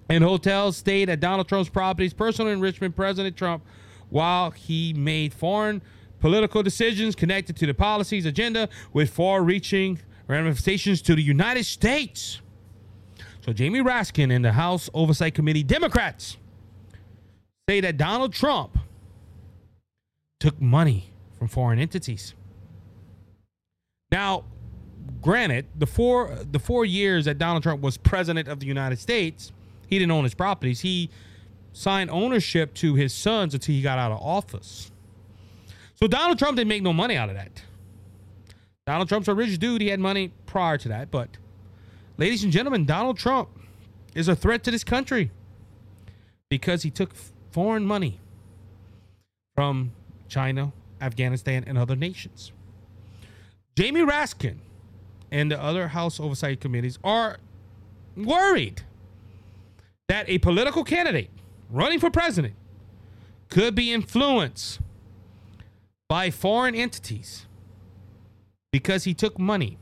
[0.09, 3.65] and hotels stayed at Donald Trump's properties, personal enrichment President Trump
[4.11, 5.81] while he made foreign
[6.21, 9.99] political decisions connected to the policies agenda with far-reaching
[10.29, 12.41] ramifications to the United States.
[13.45, 16.37] So Jamie Raskin and the House Oversight Committee Democrats
[17.69, 18.79] say that Donald Trump
[20.39, 22.35] took money from foreign entities.
[24.13, 24.45] Now,
[25.21, 29.53] granted, the four the four years that Donald Trump was president of the United States,
[29.87, 30.81] he didn't own his properties.
[30.81, 31.11] He
[31.73, 34.91] signed ownership to his sons until he got out of office.
[35.95, 37.63] So Donald Trump didn't make no money out of that.
[38.87, 39.81] Donald Trump's a rich dude.
[39.81, 41.29] He had money prior to that, but
[42.19, 43.49] ladies and gentlemen, Donald Trump
[44.15, 45.31] is a threat to this country
[46.49, 47.13] because he took
[47.53, 48.21] foreign money
[49.55, 49.93] from
[50.29, 52.53] China, Afghanistan, and other nations.
[53.77, 54.57] Jamie Raskin
[55.33, 57.39] and the other House oversight committees are
[58.15, 58.83] worried
[60.09, 61.31] that a political candidate
[61.71, 62.55] running for president
[63.49, 64.79] could be influenced
[66.07, 67.47] by foreign entities
[68.73, 69.79] because he took money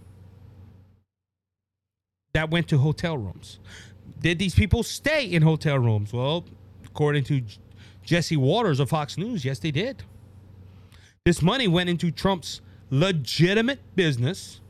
[2.32, 3.59] that went to hotel rooms.
[4.20, 6.12] Did these people stay in hotel rooms?
[6.12, 6.44] Well,
[6.86, 7.42] according to
[8.05, 10.05] Jesse Watters of Fox News, yes, they did.
[11.24, 14.61] This money went into Trump's legitimate business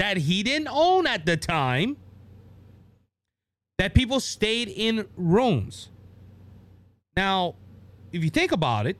[0.00, 1.94] that he didn't own at the time.
[3.78, 5.90] That people stayed in rooms.
[7.18, 7.54] Now,
[8.10, 8.96] if you think about it,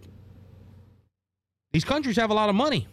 [1.72, 2.86] these countries have a lot of money.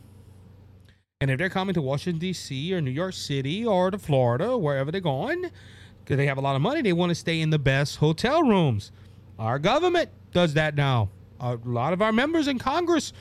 [1.19, 4.89] And if they're coming to Washington, D.C., or New York City, or to Florida, wherever
[4.89, 5.51] they're going,
[5.99, 8.41] because they have a lot of money, they want to stay in the best hotel
[8.41, 8.93] rooms.
[9.37, 11.09] Our government does that now.
[11.41, 13.11] A lot of our members in Congress,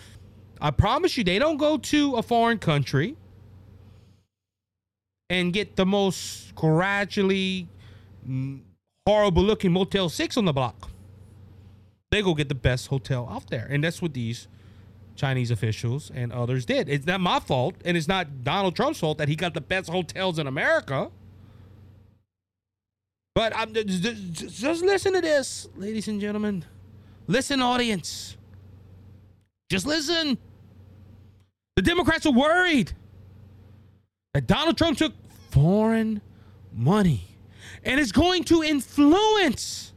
[0.60, 3.16] I promise you, they don't go to a foreign country
[5.28, 7.68] and get the most gradually
[8.28, 8.60] mm,
[9.06, 10.90] horrible looking Motel 6 on the block.
[12.10, 13.66] They go get the best hotel out there.
[13.68, 14.48] And that's what these
[15.16, 16.88] Chinese officials and others did.
[16.88, 19.90] It's not my fault, and it's not Donald Trump's fault that he got the best
[19.90, 21.10] hotels in America.
[23.34, 24.02] But I'm just,
[24.32, 26.64] just listen to this, ladies and gentlemen.
[27.26, 28.36] Listen, audience.
[29.68, 30.38] Just listen.
[31.74, 32.92] The Democrats are worried
[34.36, 35.14] that Donald Trump took
[35.50, 36.20] foreign
[36.70, 37.38] money
[37.82, 39.94] and is going to influence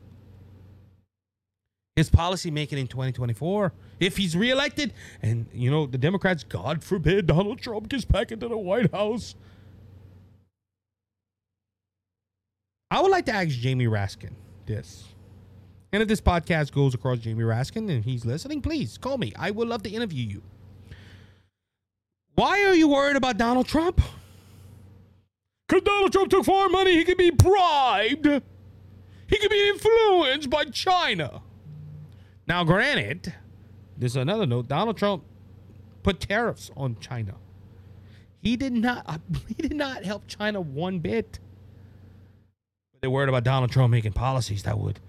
[1.97, 4.93] his policy making in 2024 if he's reelected.
[5.21, 9.35] And, you know, the Democrats, God forbid Donald Trump gets back into the White House.
[12.89, 14.31] I would like to ask Jamie Raskin
[14.65, 15.03] this.
[15.91, 19.33] And if this podcast goes across Jamie Raskin and he's listening, please call me.
[19.37, 20.43] I would love to interview you.
[22.35, 23.99] Why are you worried about Donald Trump?
[25.69, 28.25] Because Donald Trump took foreign money, he could be bribed.
[28.25, 31.43] He could be influenced by China.
[32.47, 33.35] Now, granted,
[33.95, 34.67] there's another note.
[34.67, 35.25] Donald Trump
[36.01, 37.35] put tariffs on China.
[38.41, 39.21] He did not.
[39.47, 41.37] He did not help China one bit.
[43.01, 44.99] They're worried about Donald Trump making policies that would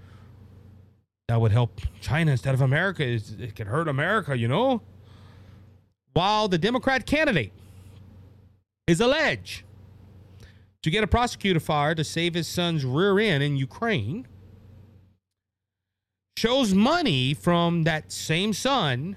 [1.28, 3.04] that would help China instead of America.
[3.04, 4.82] It could hurt America, you know.
[6.12, 7.52] While the Democrat candidate
[8.86, 9.62] is alleged
[10.82, 14.26] to get a prosecutor fired to save his son's rear end in Ukraine,
[16.36, 19.16] shows money from that same son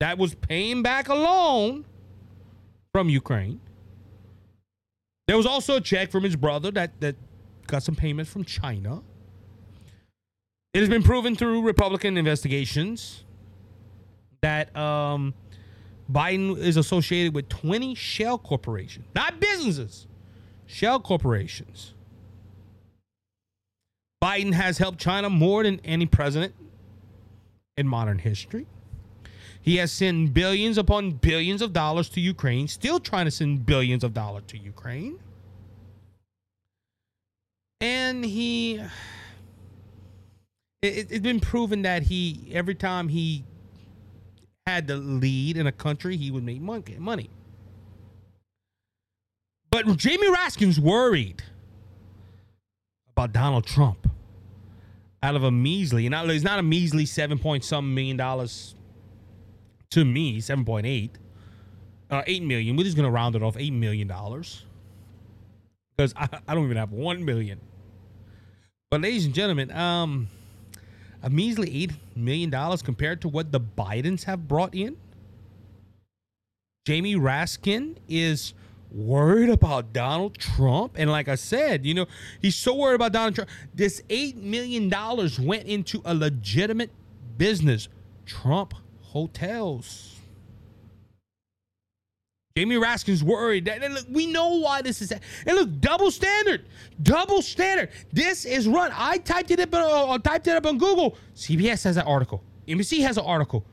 [0.00, 1.84] that was paying back a loan
[2.92, 3.60] from Ukraine.
[5.28, 7.14] There was also a check from his brother that, that
[7.68, 9.02] got some payments from China.
[10.74, 13.24] It has been proven through Republican investigations
[14.40, 15.34] that um,
[16.10, 20.08] Biden is associated with 20 shell corporations, not businesses,
[20.72, 21.92] shell corporations.
[24.22, 26.54] Biden has helped China more than any president
[27.76, 28.66] in modern history.
[29.60, 34.02] He has sent billions upon billions of dollars to Ukraine, still trying to send billions
[34.02, 35.18] of dollars to Ukraine.
[37.80, 38.80] And he
[40.80, 43.44] it, has been proven that he every time he
[44.66, 47.30] had the lead in a country, he would make money.
[49.72, 51.42] But Jamie Raskin's worried
[53.16, 54.06] about Donald Trump
[55.22, 58.74] out of a measly, not it's not a measly seven point some million dollars
[59.92, 61.16] to me, seven point eight,
[62.10, 62.76] uh, eight million.
[62.76, 64.66] We're just gonna round it off, eight million dollars,
[65.96, 67.58] because I, I don't even have one million.
[68.90, 70.28] But ladies and gentlemen, um,
[71.22, 74.98] a measly eight million dollars compared to what the Bidens have brought in.
[76.84, 78.52] Jamie Raskin is
[78.94, 80.94] worried about Donald Trump.
[80.96, 82.06] And like I said, you know,
[82.40, 83.50] he's so worried about Donald Trump.
[83.74, 84.90] This $8 million
[85.40, 86.90] went into a legitimate
[87.38, 87.88] business
[88.26, 90.08] Trump Hotels.
[92.56, 93.64] Jamie Raskin's worried.
[93.64, 95.10] That, look, we know why this is.
[95.10, 96.66] And look, double standard,
[97.02, 97.88] double standard.
[98.12, 98.92] This is run.
[98.94, 99.72] I typed it up.
[99.72, 101.16] Uh, typed it up on Google.
[101.34, 102.42] CBS has an article.
[102.68, 103.64] NBC has an article.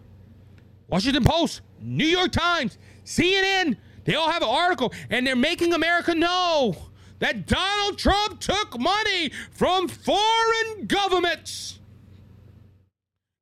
[0.88, 3.76] Washington Post, New York Times, CNN.
[4.10, 6.76] They all have an article, and they're making America know
[7.20, 11.78] that Donald Trump took money from foreign governments.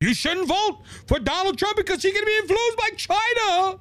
[0.01, 3.79] You shouldn't vote for Donald Trump because he's going to be influenced by China.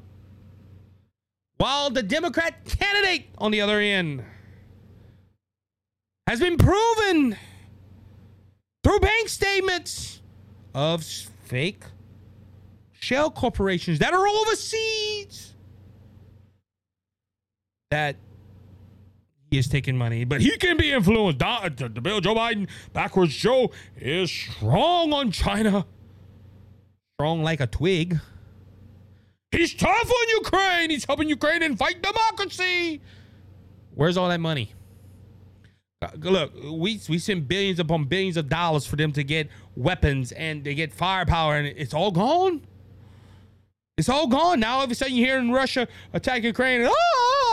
[1.56, 4.22] While the Democrat candidate, on the other end,
[6.28, 7.36] has been proven
[8.84, 10.20] through bank statements
[10.72, 11.82] of fake
[12.92, 15.54] shell corporations that are overseas
[17.90, 18.16] that
[19.50, 21.38] he is taking money, but he can be influenced.
[21.38, 25.86] The, Bill Joe Biden backwards Joe is strong on China,
[27.16, 28.18] strong like a twig.
[29.52, 30.90] He's tough on Ukraine.
[30.90, 33.00] He's helping Ukraine and fight democracy.
[33.94, 34.72] Where's all that money?
[36.02, 40.32] Uh, look, we we send billions upon billions of dollars for them to get weapons
[40.32, 42.62] and they get firepower, and it's all gone.
[43.96, 44.78] It's all gone now.
[44.78, 46.86] All of a sudden, you're hearing Russia attack Ukraine.
[46.86, 47.45] Oh,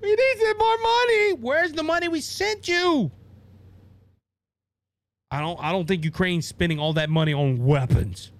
[0.00, 1.32] we need more money.
[1.34, 3.10] Where's the money we sent you?
[5.30, 5.58] I don't.
[5.62, 8.32] I don't think Ukraine's spending all that money on weapons,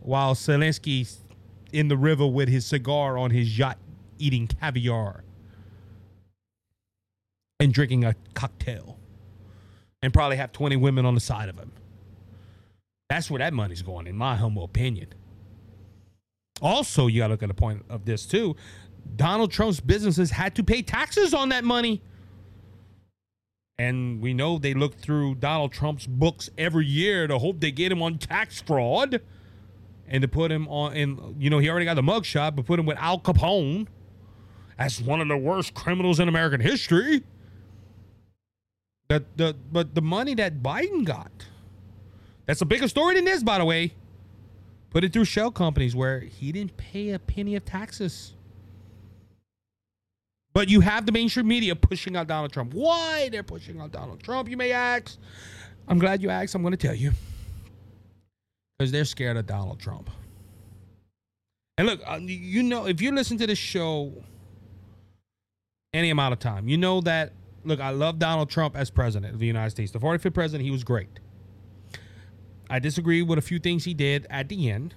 [0.00, 1.20] while Zelensky's
[1.72, 3.78] in the river with his cigar on his yacht,
[4.18, 5.22] eating caviar
[7.60, 8.98] and drinking a cocktail,
[10.02, 11.72] and probably have twenty women on the side of him.
[13.10, 15.08] That's where that money's going, in my humble opinion.
[16.62, 18.56] Also, you got to look at the point of this too.
[19.16, 22.02] Donald Trump's businesses had to pay taxes on that money.
[23.78, 27.90] And we know they look through Donald Trump's books every year to hope they get
[27.90, 29.20] him on tax fraud
[30.06, 32.78] and to put him on and you know, he already got the mugshot, but put
[32.78, 33.86] him with Al Capone
[34.78, 37.24] as one of the worst criminals in American history.
[39.08, 41.30] The, the but the money that Biden got,
[42.46, 43.94] that's a bigger story than this, by the way.
[44.90, 48.33] Put it through shell companies where he didn't pay a penny of taxes.
[50.54, 52.72] But you have the mainstream media pushing on Donald Trump.
[52.72, 55.18] Why they're pushing on Donald Trump, you may ask.
[55.88, 56.54] I'm glad you asked.
[56.54, 57.12] I'm going to tell you.
[58.78, 60.08] Because they're scared of Donald Trump.
[61.76, 64.12] And look, uh, you know, if you listen to this show
[65.92, 67.32] any amount of time, you know that,
[67.64, 69.90] look, I love Donald Trump as president of the United States.
[69.90, 71.18] The 45th president, he was great.
[72.70, 74.94] I disagree with a few things he did at the end.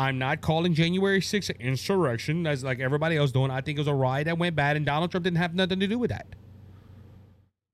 [0.00, 3.50] I'm not calling January 6th an insurrection as like everybody else doing.
[3.50, 5.78] I think it was a riot that went bad, and Donald Trump didn't have nothing
[5.78, 6.26] to do with that.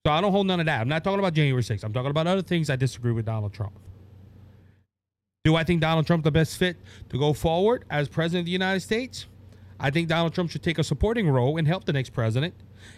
[0.05, 0.81] So I don't hold none of that.
[0.81, 1.85] I'm not talking about January 6th.
[1.85, 3.79] I'm talking about other things I disagree with Donald Trump.
[5.45, 6.77] Do I think Donald Trump the best fit
[7.11, 9.27] to go forward as president of the United States?
[9.79, 12.55] I think Donald Trump should take a supporting role and help the next president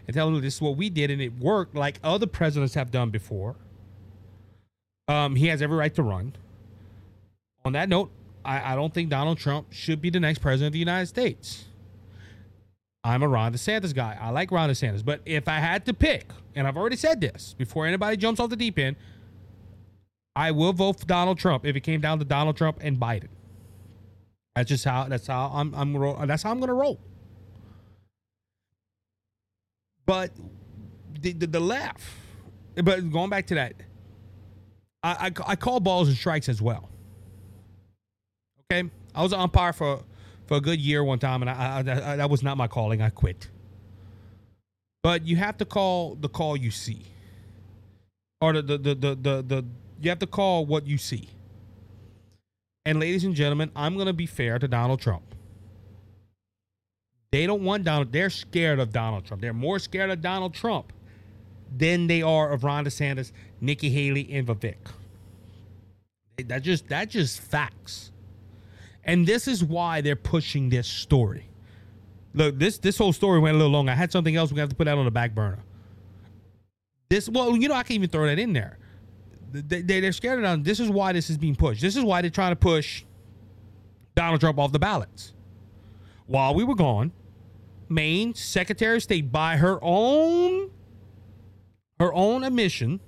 [0.07, 2.91] and tell him this is what we did and it worked like other presidents have
[2.91, 3.57] done before.
[5.07, 6.33] Um, he has every right to run.
[7.67, 8.11] On that note,
[8.45, 11.65] I, I don't think Donald Trump should be the next president of the United States.
[13.05, 14.19] I'm a Ron DeSantis guy.
[14.21, 15.05] I like Ron DeSantis.
[15.05, 18.51] But if I had to pick, and I've already said this before anybody jumps off
[18.51, 18.97] the deep end,
[20.35, 23.29] I will vote for Donald Trump if it came down to Donald Trump and Biden.
[24.55, 26.99] That's just how that's how I'm I'm that's how I'm gonna roll.
[30.05, 30.33] But
[31.21, 32.03] the, the, the left,
[32.83, 33.75] but going back to that,
[35.03, 36.89] I, I, I call balls and strikes as well.
[38.71, 40.03] Okay, I was an umpire for
[40.47, 41.79] for a good year one time, and I, I,
[42.13, 43.01] I, that was not my calling.
[43.01, 43.49] I quit.
[45.03, 47.07] But you have to call the call you see,
[48.43, 49.65] or the the the the the, the
[50.03, 51.31] you have to call what you see.
[52.85, 55.35] And ladies and gentlemen, I'm going to be fair to Donald Trump.
[57.33, 58.13] They don't want Donald.
[58.13, 59.41] They're scared of Donald Trump.
[59.41, 60.93] They're more scared of Donald Trump
[61.75, 64.77] than they are of Ron DeSantis, Nikki Haley, and Vivek.
[66.47, 68.13] That just that just facts.
[69.09, 71.49] And this is why they're pushing this story.
[72.35, 73.89] Look, this this whole story went a little long.
[73.89, 75.61] I had something else we have to put that on the back burner.
[77.09, 78.79] This well, you know, I can even throw that in there.
[79.51, 80.65] They, they, they're scared of Donald.
[80.65, 81.81] This is why this is being pushed.
[81.81, 83.05] This is why they're trying to push
[84.15, 85.33] Donald Trump off the ballots.
[86.27, 87.13] While we were gone,
[87.89, 90.71] Maine Secretary of State, by her own
[91.99, 93.01] her own admission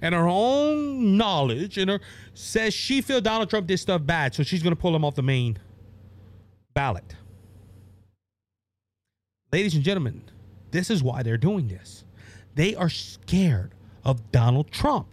[0.00, 2.00] and her own knowledge and her
[2.34, 5.22] says she feel Donald Trump did stuff bad, so she's to pull him off the
[5.22, 5.58] Maine
[6.74, 7.16] ballot.
[9.52, 10.22] Ladies and gentlemen,
[10.70, 12.04] this is why they're doing this.
[12.54, 13.72] They are scared
[14.04, 15.08] of Donald Trump.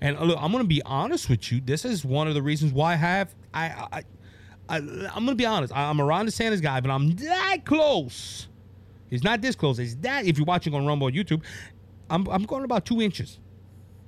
[0.00, 1.60] And uh, look, I'm to be honest with you.
[1.60, 4.02] This is one of the reasons why I have I I,
[4.68, 4.76] I
[5.16, 5.76] am to be honest.
[5.76, 8.48] I'm a Ron DeSantis guy, but I'm that close.
[9.08, 9.76] He's not this close.
[9.76, 10.24] He's that.
[10.24, 11.42] If you're watching on Rumble YouTube,
[12.08, 13.38] I'm, I'm going about two inches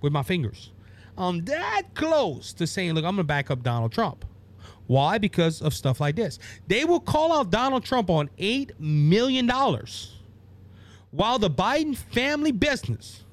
[0.03, 0.73] with my fingers.
[1.17, 4.25] I'm that close to saying, look, I'm going to back up Donald Trump.
[4.87, 5.19] Why?
[5.19, 6.39] Because of stuff like this.
[6.67, 9.51] They will call out Donald Trump on $8 million
[11.11, 13.25] while the Biden family business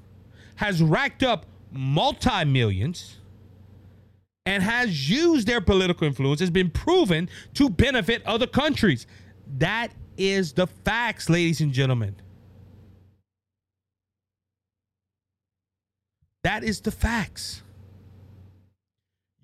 [0.56, 3.18] has racked up multi millions
[4.46, 9.08] and has used their political influence, has been proven to benefit other countries.
[9.58, 12.16] That is the facts, ladies and gentlemen.
[16.44, 17.64] That is the facts.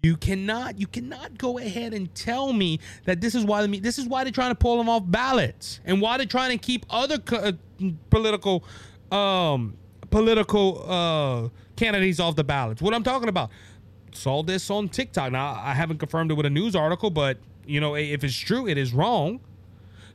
[0.01, 3.97] You cannot, you cannot go ahead and tell me that this is why the this
[3.97, 6.85] is why they're trying to pull them off ballots and why they're trying to keep
[6.91, 7.53] other uh,
[8.11, 8.63] political,
[9.11, 9.75] um,
[10.11, 12.81] political uh, candidates off the ballots.
[12.81, 13.49] What I'm talking about.
[14.11, 15.33] Saw this on TikTok.
[15.33, 18.67] Now I haven't confirmed it with a news article, but you know if it's true,
[18.67, 19.41] it is wrong.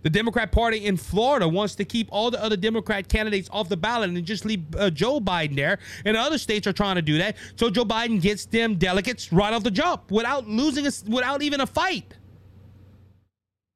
[0.03, 3.76] The Democrat Party in Florida wants to keep all the other Democrat candidates off the
[3.76, 5.78] ballot and just leave uh, Joe Biden there.
[6.05, 7.36] And other states are trying to do that.
[7.57, 11.61] So Joe Biden gets them delegates right off the jump without losing, a, without even
[11.61, 12.14] a fight.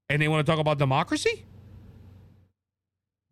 [0.08, 1.44] And they want to talk about democracy?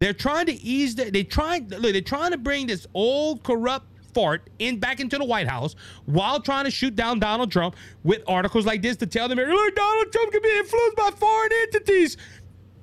[0.01, 3.87] They're trying to ease the, they trying look, they're trying to bring this old corrupt
[4.13, 5.75] fart in back into the White House
[6.07, 10.13] while trying to shoot down Donald Trump with articles like this to tell them, Donald
[10.13, 12.17] Trump can be influenced by foreign entities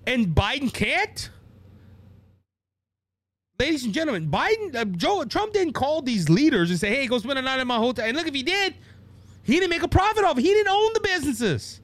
[0.09, 1.29] and Biden can't?
[3.59, 7.19] Ladies and gentlemen, Biden, uh, Joe Trump didn't call these leaders and say, "Hey, go
[7.19, 8.73] spend a night in my hotel." And look, if he did,
[9.43, 10.41] he didn't make a profit off it.
[10.41, 11.79] He didn't own the businesses.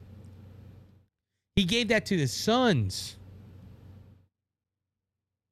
[1.54, 3.16] He gave that to his sons.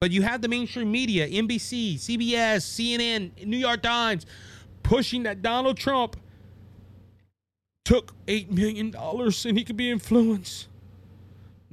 [0.00, 4.26] But you have the mainstream media, NBC, CBS, CNN, New York Times,
[4.82, 6.16] pushing that Donald Trump
[7.84, 10.68] took $8 million and he could be influenced.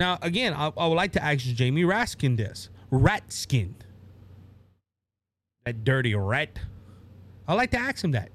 [0.01, 2.69] Now, again, I, I would like to ask Jamie Raskin this.
[2.91, 3.75] Ratskin.
[5.63, 6.57] That dirty rat.
[7.47, 8.31] I'd like to ask him that.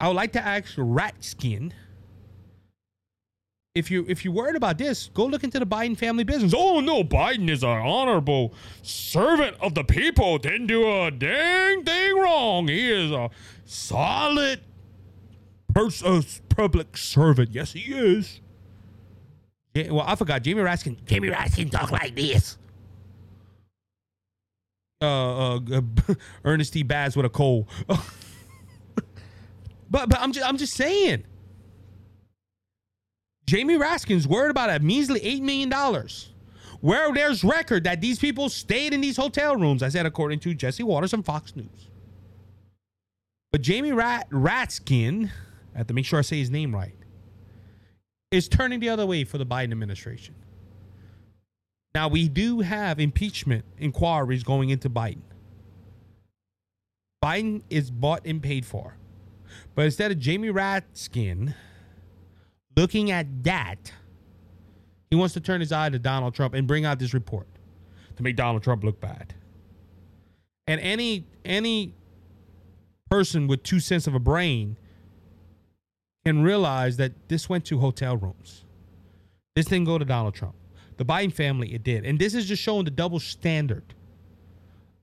[0.00, 1.70] I would like to ask Ratskin
[3.76, 6.52] if you if you're worried about this, go look into the Biden family business.
[6.56, 8.52] Oh no, Biden is an honorable
[8.82, 10.38] servant of the people.
[10.38, 12.66] Didn't do a dang thing wrong.
[12.66, 13.30] He is a
[13.64, 14.60] solid
[15.72, 17.50] pers- uh, public servant.
[17.52, 18.40] Yes, he is.
[19.84, 20.42] Well, I forgot.
[20.42, 21.04] Jamie Raskin.
[21.06, 22.56] Jamie Raskin talk like this.
[25.02, 25.80] Uh, uh, uh
[26.44, 26.82] Ernest T.
[26.82, 27.66] Bass with a cold.
[27.86, 28.02] but
[29.90, 31.24] but I'm just I'm just saying.
[33.46, 36.32] Jamie Raskin's worried about a measly eight million dollars.
[36.80, 40.54] Where there's record that these people stayed in these hotel rooms, I said according to
[40.54, 41.88] Jesse Watters and Fox News.
[43.50, 45.30] But Jamie Rat- Ratskin,
[45.74, 46.95] I have to make sure I say his name right
[48.36, 50.34] is turning the other way for the Biden administration.
[51.94, 55.22] Now, we do have impeachment inquiries going into Biden.
[57.24, 58.96] Biden is bought and paid for.
[59.74, 61.54] But instead of Jamie Ratskin
[62.76, 63.92] looking at that,
[65.08, 67.46] he wants to turn his eye to Donald Trump and bring out this report
[68.16, 69.34] to make Donald Trump look bad.
[70.66, 71.94] And any any
[73.08, 74.76] person with two cents of a brain
[76.26, 78.64] and realize that this went to hotel rooms.
[79.54, 80.54] This didn't go to Donald Trump.
[80.96, 82.04] The Biden family, it did.
[82.04, 83.94] And this is just showing the double standard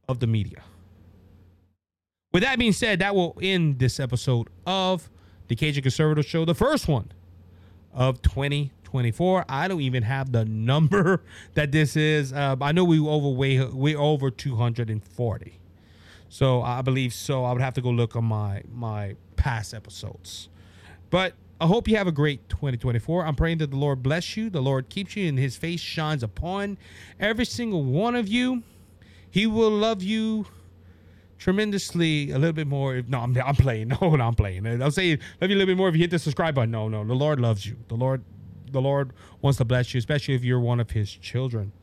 [0.08, 0.62] of the media.
[2.34, 5.10] With that being said, that will end this episode of
[5.48, 7.12] the Cajun Conservative Show, the first one
[7.94, 9.46] of 2024.
[9.48, 12.34] I don't even have the number that this is.
[12.34, 15.60] Uh, I know we overweigh we're over 240.
[16.28, 17.46] So I believe so.
[17.46, 20.50] I would have to go look on my my past episodes.
[21.14, 23.24] But I hope you have a great 2024.
[23.24, 26.24] I'm praying that the Lord bless you, the Lord keeps you, and his face shines
[26.24, 26.76] upon
[27.20, 28.64] every single one of you.
[29.30, 30.48] He will love you
[31.38, 32.96] tremendously a little bit more.
[32.96, 33.90] If, no, I'm, I'm playing.
[34.02, 34.66] No, no, I'm playing.
[34.82, 36.72] I'll say love you a little bit more if you hit the subscribe button.
[36.72, 37.76] No, no, the Lord loves you.
[37.90, 38.24] The Lord,
[38.72, 39.14] the Lord
[39.44, 41.74] wants to bless you, especially if you're one of His children.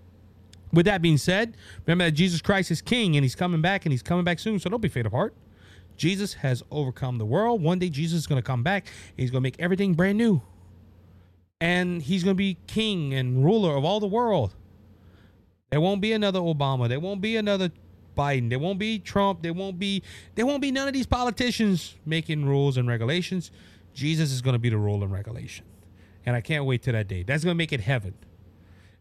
[0.72, 3.92] With that being said, remember that Jesus Christ is King and He's coming back and
[3.92, 4.58] He's coming back soon.
[4.58, 5.34] So don't be faint of heart.
[6.00, 7.62] Jesus has overcome the world.
[7.62, 8.86] One day Jesus is going to come back.
[9.18, 10.40] He's going to make everything brand new.
[11.60, 14.54] And he's going to be king and ruler of all the world.
[15.68, 16.88] There won't be another Obama.
[16.88, 17.70] There won't be another
[18.16, 18.48] Biden.
[18.48, 19.42] There won't be Trump.
[19.42, 20.02] There won't be
[20.36, 23.50] there won't be none of these politicians making rules and regulations.
[23.92, 25.66] Jesus is going to be the rule and regulation.
[26.24, 27.24] And I can't wait to that day.
[27.24, 28.14] That's going to make it heaven.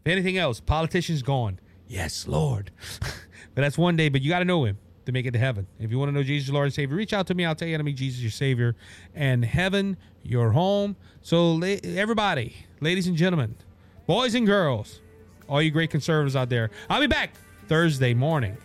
[0.04, 1.62] If anything else, politicians gone.
[1.88, 2.72] Yes, Lord.
[3.00, 4.80] but that's one day, but you got to know him
[5.10, 5.68] to make it to heaven.
[5.80, 7.46] If you want to know Jesus, your Lord and Savior, reach out to me.
[7.46, 8.76] I'll tell you how to make Jesus your Savior
[9.14, 10.96] and heaven your home.
[11.22, 13.56] So, everybody, ladies and gentlemen,
[14.08, 15.02] boys and girls,
[15.48, 17.34] all you great conservatives out there, I'll be back
[17.68, 18.56] Thursday morning.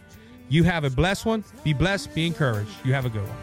[0.49, 1.45] You have a blessed one.
[1.65, 2.15] Be blessed.
[2.15, 2.71] Be encouraged.
[2.85, 3.37] You have a good one.